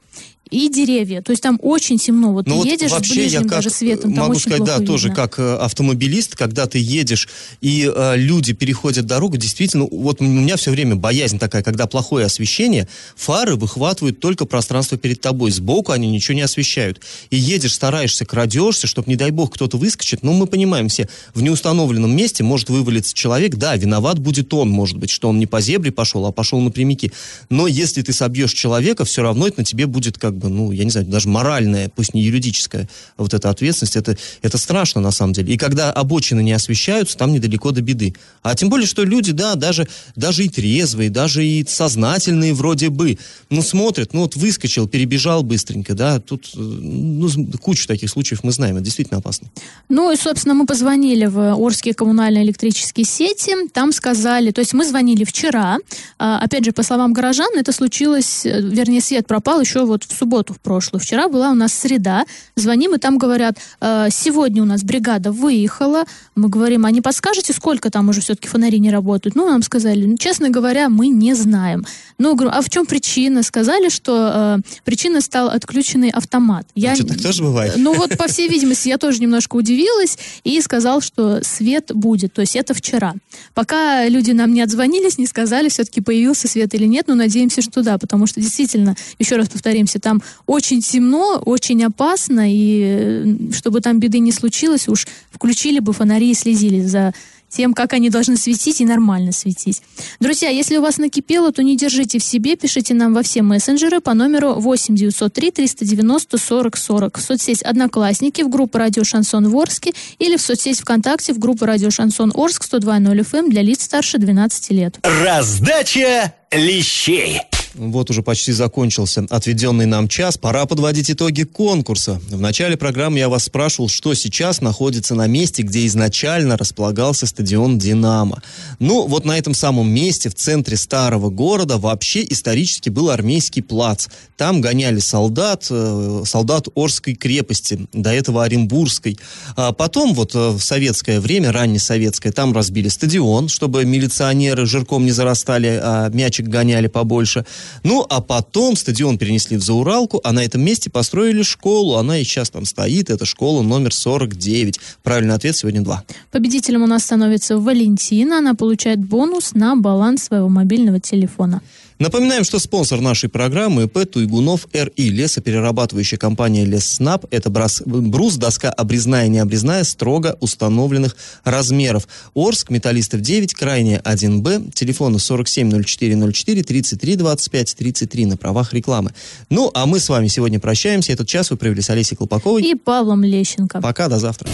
и 0.51 0.69
деревья. 0.69 1.23
То 1.23 1.31
есть 1.33 1.42
там 1.42 1.59
очень 1.62 1.99
темно. 1.99 2.33
Вот 2.33 2.47
ну, 2.47 2.62
ты 2.62 2.69
едешь 2.69 2.90
вообще 2.92 3.12
с 3.12 3.16
ближним 3.16 3.42
я 3.42 3.49
как, 3.49 3.59
даже 3.59 3.71
светом, 3.71 4.12
там 4.12 4.25
могу 4.25 4.33
очень 4.33 4.42
сказать, 4.42 4.64
да, 4.64 4.75
видно. 4.75 4.87
тоже 4.87 5.12
как 5.12 5.38
э, 5.38 5.57
автомобилист, 5.57 6.37
когда 6.37 6.66
ты 6.66 6.79
едешь 6.79 7.29
и 7.61 7.90
э, 7.92 8.16
люди 8.16 8.53
переходят 8.53 9.07
дорогу, 9.07 9.37
действительно, 9.37 9.88
вот 9.90 10.21
у 10.21 10.25
меня 10.25 10.57
все 10.57 10.71
время 10.71 10.95
боязнь 10.95 11.38
такая, 11.38 11.62
когда 11.62 11.87
плохое 11.87 12.27
освещение, 12.27 12.88
фары 13.16 13.57
выхватывают 13.57 14.21
только 14.21 14.45
пространство 14.45 14.97
перед 14.97 15.21
тобой, 15.21 15.45
сбоку 15.50 15.92
они 15.92 16.09
ничего 16.11 16.35
не 16.35 16.42
освещают. 16.42 17.00
И 17.30 17.37
едешь, 17.37 17.74
стараешься, 17.74 18.24
крадешься, 18.24 18.87
чтобы, 18.87 19.09
не 19.09 19.16
дай 19.16 19.30
бог, 19.30 19.54
кто-то 19.54 19.76
выскочит. 19.76 20.22
Ну, 20.22 20.32
мы 20.32 20.46
понимаем 20.46 20.88
все, 20.88 21.09
в 21.35 21.42
неустановленном 21.42 22.14
месте 22.14 22.42
может 22.44 22.68
вывалиться 22.68 23.14
человек, 23.14 23.56
да, 23.56 23.76
виноват 23.76 24.18
будет 24.18 24.52
он, 24.54 24.70
может 24.70 24.96
быть, 24.96 25.11
что 25.11 25.28
он 25.28 25.38
не 25.38 25.46
по 25.46 25.61
зебре 25.61 25.92
пошел, 25.92 26.26
а 26.26 26.32
пошел 26.32 26.61
напрямики. 26.61 27.12
Но 27.50 27.66
если 27.66 28.02
ты 28.02 28.12
собьешь 28.12 28.52
человека, 28.52 29.04
все 29.04 29.22
равно 29.22 29.46
это 29.46 29.61
на 29.61 29.64
тебе 29.64 29.87
будет 29.87 30.18
как 30.18 30.37
бы, 30.37 30.48
ну, 30.48 30.72
я 30.72 30.85
не 30.85 30.90
знаю, 30.90 31.06
даже 31.06 31.28
моральная, 31.28 31.90
пусть 31.94 32.14
не 32.14 32.22
юридическая, 32.22 32.88
вот 33.16 33.35
эта 33.35 33.50
ответственность, 33.50 33.96
это, 33.96 34.16
это 34.42 34.59
страшно 34.59 35.00
на 35.00 35.11
самом 35.11 35.32
деле. 35.32 35.54
И 35.54 35.56
когда 35.56 35.92
обочины 35.92 36.42
не 36.42 36.52
освещаются, 36.52 37.16
там 37.16 37.32
недалеко 37.32 37.72
до 37.72 37.82
беды. 37.82 38.14
А 38.42 38.54
тем 38.54 38.68
более, 38.68 38.87
что 38.87 39.04
люди, 39.04 39.32
да, 39.32 39.54
даже, 39.54 39.88
даже 40.14 40.44
и 40.44 40.48
трезвые, 40.48 41.11
даже 41.11 41.44
и 41.46 41.64
сознательные 41.66 42.54
вроде 42.54 42.90
бы, 42.90 43.18
ну, 43.50 43.62
смотрят, 43.62 44.12
ну, 44.12 44.22
вот 44.22 44.37
выскочил, 44.37 44.88
перебежал 44.88 45.36
быстренько, 45.42 45.94
да, 45.94 46.20
тут, 46.20 46.51
э, 46.55 46.59
ну, 46.59 47.29
кучу 47.61 47.87
таких 47.87 48.11
случаев 48.11 48.44
мы 48.44 48.53
знаем, 48.53 48.77
это 48.77 48.85
действительно 48.85 49.18
опасно. 49.18 49.49
Ну, 49.88 50.12
и, 50.12 50.16
собственно, 50.16 50.55
мы 50.55 50.66
позвонили 50.66 51.27
в 51.27 51.55
Орские 51.55 51.94
коммунальные 51.94 52.44
электрические 52.44 53.07
сети, 53.07 53.68
там 53.72 53.92
сказали, 53.92 54.51
то 54.51 54.61
есть 54.61 54.75
мы 54.75 54.85
звонили 54.85 55.25
вчера, 55.25 55.79
а, 56.18 56.38
опять 56.38 56.64
же, 56.64 56.72
по 56.72 56.83
словам 56.83 57.12
горожан, 57.12 57.51
это 57.57 57.72
случилось, 57.72 58.44
э, 58.44 58.61
вернее, 58.61 59.01
свет 59.01 59.27
пропал 59.27 59.61
еще 59.61 59.85
вот 59.85 60.05
в 60.05 60.12
субботу 60.12 60.55
в 60.55 60.61
прошлую. 60.61 61.01
Вчера 61.01 61.29
была 61.29 61.51
у 61.51 61.55
нас 61.55 61.72
среда, 61.72 62.25
звоним, 62.57 62.94
и 62.94 62.99
там 62.99 63.18
говорят, 63.18 63.59
«Э, 63.81 64.09
сегодня 64.11 64.62
у 64.62 64.66
нас 64.66 64.83
бригада 64.83 65.33
выехала, 65.33 66.05
мы 66.35 66.49
говорим, 66.49 66.85
а 66.85 66.90
не 66.90 67.01
подскажете, 67.01 67.53
сколько 67.53 67.90
там 67.90 68.09
уже 68.09 68.20
все-таки 68.20 68.49
фонари 68.49 68.79
не 68.79 68.90
работают? 68.90 69.37
Ну, 69.37 69.49
нам 69.49 69.62
сказали, 69.62 70.05
ну, 70.05 70.16
честно 70.16 70.51
говоря, 70.51 70.88
мы 70.88 71.09
не 71.09 71.35
знаем. 71.35 71.85
Ну, 72.18 72.35
говорю, 72.35 72.53
а 72.55 72.62
в 72.62 72.70
чем 72.70 72.87
причина? 72.87 73.42
Сказали, 73.42 73.88
что 73.88 74.59
э, 74.59 74.59
причиной 74.85 75.20
стал 75.27 75.49
отключенный 75.49 76.11
автомат. 76.11 76.67
Я... 76.75 76.93
А 76.93 76.95
что, 76.95 77.07
так 77.07 77.21
тоже 77.21 77.43
бывает? 77.43 77.75
Ну, 77.77 77.93
вот, 77.95 78.17
по 78.17 78.29
всей 78.29 78.49
видимости, 78.49 78.89
я 78.89 78.97
тоже 78.97 79.19
немножко 79.19 79.57
удивилась 79.57 80.19
и 80.45 80.61
сказал, 80.61 81.01
что 81.01 81.43
свет 81.43 81.91
будет, 81.93 82.33
то 82.33 82.41
есть 82.41 82.57
это 82.57 82.75
вчера. 82.75 83.15
Пока 83.55 84.09
люди 84.09 84.31
нам 84.31 84.55
не 84.55 84.62
отзвонились, 84.62 85.19
не 85.19 85.27
сказали, 85.27 85.69
все-таки 85.69 86.01
появился 86.01 86.49
свет 86.49 86.75
или 86.75 86.87
нет, 86.87 87.09
но 87.09 87.15
надеемся, 87.15 87.61
что 87.61 87.83
да, 87.83 87.99
потому 87.99 88.27
что 88.27 88.41
действительно, 88.41 88.97
еще 89.19 89.37
раз 89.37 89.49
повторимся, 89.49 89.99
там 89.99 90.23
очень 90.47 90.81
темно, 90.81 91.43
очень 91.45 91.85
опасно, 91.85 92.53
и 92.53 92.83
э, 92.85 93.53
чтобы 93.53 93.81
там 93.81 93.99
беды 93.99 94.21
не 94.21 94.33
случилось, 94.33 94.89
уж 94.89 95.07
включили 95.31 95.81
бы 95.81 95.93
фонари 95.93 96.31
и 96.31 96.35
следили 96.35 96.81
за 96.81 97.12
тем, 97.48 97.74
как 97.74 97.92
они 97.92 98.11
должны 98.11 98.37
светить 98.37 98.80
и 98.80 98.85
нормально 98.85 99.32
светить. 99.32 99.82
Друзья, 100.20 100.48
если 100.48 100.76
у 100.76 100.82
вас 100.82 100.98
накипело, 100.98 101.52
то 101.52 101.62
не 101.62 101.76
держите 101.76 102.18
в 102.18 102.24
себе, 102.24 102.56
пишите 102.56 102.94
нам 102.94 103.14
во 103.14 103.22
все 103.22 103.42
мессенджеры 103.42 104.00
по 104.00 104.14
номеру 104.14 104.54
8 104.54 104.94
903 104.94 105.50
390 105.50 106.38
40 106.38 106.76
40 106.76 107.18
в 107.18 107.22
соцсеть 107.22 107.62
«Одноклассники» 107.62 108.42
в 108.42 108.48
группу 108.48 108.78
«Радио 108.78 109.04
Шансон 109.04 109.48
Ворске» 109.48 109.92
или 110.18 110.37
в 110.37 110.40
соцсеть 110.40 110.80
ВКонтакте 110.80 111.32
в 111.32 111.38
группу 111.38 111.64
«Радио 111.64 111.90
Шансон 111.90 112.32
Орск» 112.35 112.64
102.0 112.64 113.20
FM 113.20 113.38
эм 113.38 113.50
для 113.50 113.62
лиц 113.62 113.82
старше 113.85 114.18
12 114.18 114.70
лет. 114.70 114.98
Раздача 115.02 116.35
лещей. 116.52 117.40
Вот 117.77 118.11
уже 118.11 118.23
почти 118.23 118.53
закончился 118.53 119.27
отведенный 119.29 119.87
нам 119.87 120.09
час. 120.09 120.39
Пора 120.39 120.67
подводить 120.67 121.11
итоги 121.11 121.43
конкурса. 121.43 122.21
В 122.31 122.41
начале 122.41 122.77
программы 122.77 123.19
я 123.19 123.29
вас 123.29 123.45
спрашивал, 123.45 123.89
что 123.89 124.15
сейчас 124.15 124.61
находится 124.61 125.15
на 125.15 125.27
месте, 125.27 125.62
где 125.62 125.87
изначально 125.87 126.57
располагался 126.57 127.27
стадион 127.27 127.79
«Динамо». 127.79 128.43
Ну, 128.79 129.07
вот 129.07 129.25
на 129.25 129.37
этом 129.37 129.55
самом 129.55 129.91
месте, 129.91 130.31
в 130.31 130.35
центре 130.35 130.77
старого 130.77 131.29
города, 131.29 131.77
вообще 131.77 132.25
исторически 132.29 132.89
был 132.89 133.11
армейский 133.11 133.62
плац. 133.62 134.09
Там 134.37 134.61
гоняли 134.61 134.99
солдат, 134.99 135.67
э, 135.71 136.23
солдат 136.27 136.69
Орской 136.75 137.15
крепости, 137.15 137.87
до 137.93 138.11
этого 138.11 138.45
Оренбургской. 138.45 139.19
А 139.57 139.73
потом, 139.73 140.15
вот 140.15 140.35
э, 140.35 140.51
в 140.51 140.61
советское 140.61 141.21
время, 141.21 141.53
раннесоветское, 141.53 142.33
там 142.33 142.55
разбили 142.55 142.89
стадион, 142.89 143.49
чтобы 143.49 143.85
милиционеры 143.85 144.67
жирком 144.67 145.05
не 145.05 145.12
зарастали, 145.12 145.79
а 145.83 146.09
мячик 146.11 146.49
гоняли 146.49 146.87
побольше. 146.87 147.45
Ну, 147.83 148.07
а 148.09 148.20
потом 148.20 148.76
стадион 148.76 149.18
перенесли 149.18 149.57
в 149.57 149.62
Зауралку, 149.62 150.20
а 150.24 150.33
на 150.33 150.44
этом 150.44 150.62
месте 150.62 150.90
построили 150.90 151.42
школу. 151.42 151.96
Она 151.96 152.18
и 152.18 152.24
сейчас 152.24 152.50
там 152.50 152.64
стоит. 152.64 153.11
Это 153.11 153.24
школа 153.24 153.62
номер 153.62 153.92
49. 153.92 154.81
Правильный 155.02 155.35
ответ 155.35 155.57
сегодня 155.57 155.83
два. 155.83 156.05
Победителем 156.31 156.83
у 156.83 156.87
нас 156.87 157.05
становится 157.05 157.59
Валентина. 157.59 158.38
Она 158.38 158.55
получает 158.55 158.98
бонус 159.05 159.55
на 159.55 159.76
баланс 159.76 160.24
своего 160.24 160.48
мобильного 160.48 161.00
телефона. 161.00 161.62
Напоминаем, 161.98 162.44
что 162.44 162.59
спонсор 162.59 163.00
нашей 163.00 163.30
программы 163.30 163.85
ИП 163.85 164.11
Туйгунов 164.11 164.66
РИ, 164.74 165.09
лесоперерабатывающая 165.09 166.18
компания 166.18 166.66
Лесснаб. 166.66 167.24
Это 167.30 167.48
брус, 167.48 167.80
брус, 167.87 168.37
доска 168.37 168.70
обрезная 168.70 169.26
и 169.26 169.28
необрезная, 169.30 169.82
строго 169.82 170.37
установленных 170.40 171.16
размеров. 171.44 172.06
Орск, 172.35 172.68
Металлистов 172.68 173.22
9, 173.22 173.54
крайняя 173.54 174.00
1Б, 174.00 174.72
телефоны 174.72 175.18
470404 175.18 176.62
33 176.62 177.16
25 177.16 177.76
33 177.76 178.26
на 178.26 178.37
правах 178.37 178.74
рекламы. 178.74 179.14
Ну, 179.48 179.70
а 179.72 179.87
мы 179.87 179.98
с 179.98 180.11
вами 180.11 180.28
сегодня 180.28 180.61
прощаемся. 180.61 181.12
Этот 181.12 181.26
час 181.28 181.50
вы 181.50 181.56
провели 181.56 181.80
с 181.80 181.88
Олесей 181.88 182.16
Колпаковой. 182.16 182.62
И 182.62 182.74
Павлом 182.74 183.24
Лещенко. 183.24 183.80
Пока, 183.80 184.09
до 184.09 184.18
завтра. 184.18 184.50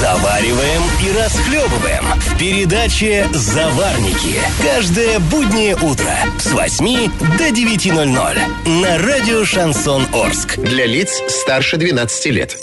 Завариваем 0.00 0.82
и 1.06 1.12
расхлебываем 1.12 2.04
в 2.18 2.38
передаче 2.38 3.28
«Заварники». 3.34 4.40
Каждое 4.62 5.18
буднее 5.18 5.76
утро 5.76 6.16
с 6.38 6.53
8 6.54 7.10
до 7.36 7.48
9.00 7.48 8.38
на 8.80 8.98
радио 8.98 9.44
«Шансон 9.44 10.06
Орск». 10.14 10.56
Для 10.56 10.86
лиц 10.86 11.20
старше 11.28 11.76
12 11.78 12.26
лет. 12.26 12.56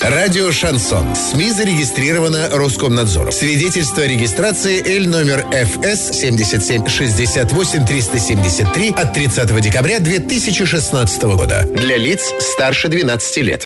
Радио 0.00 0.50
«Шансон». 0.50 1.14
СМИ 1.14 1.52
зарегистрировано 1.52 2.50
Роскомнадзором. 2.50 3.30
Свидетельство 3.30 4.02
о 4.02 4.06
регистрации 4.08 4.82
Л 4.98 5.08
номер 5.08 5.46
ФС 5.52 6.18
7768 6.18 7.86
373 7.86 8.90
от 8.90 9.14
30 9.14 9.60
декабря 9.60 10.00
2016 10.00 11.22
года. 11.22 11.62
Для 11.72 11.96
лиц 11.96 12.34
старше 12.40 12.88
12 12.88 13.36
лет. 13.38 13.64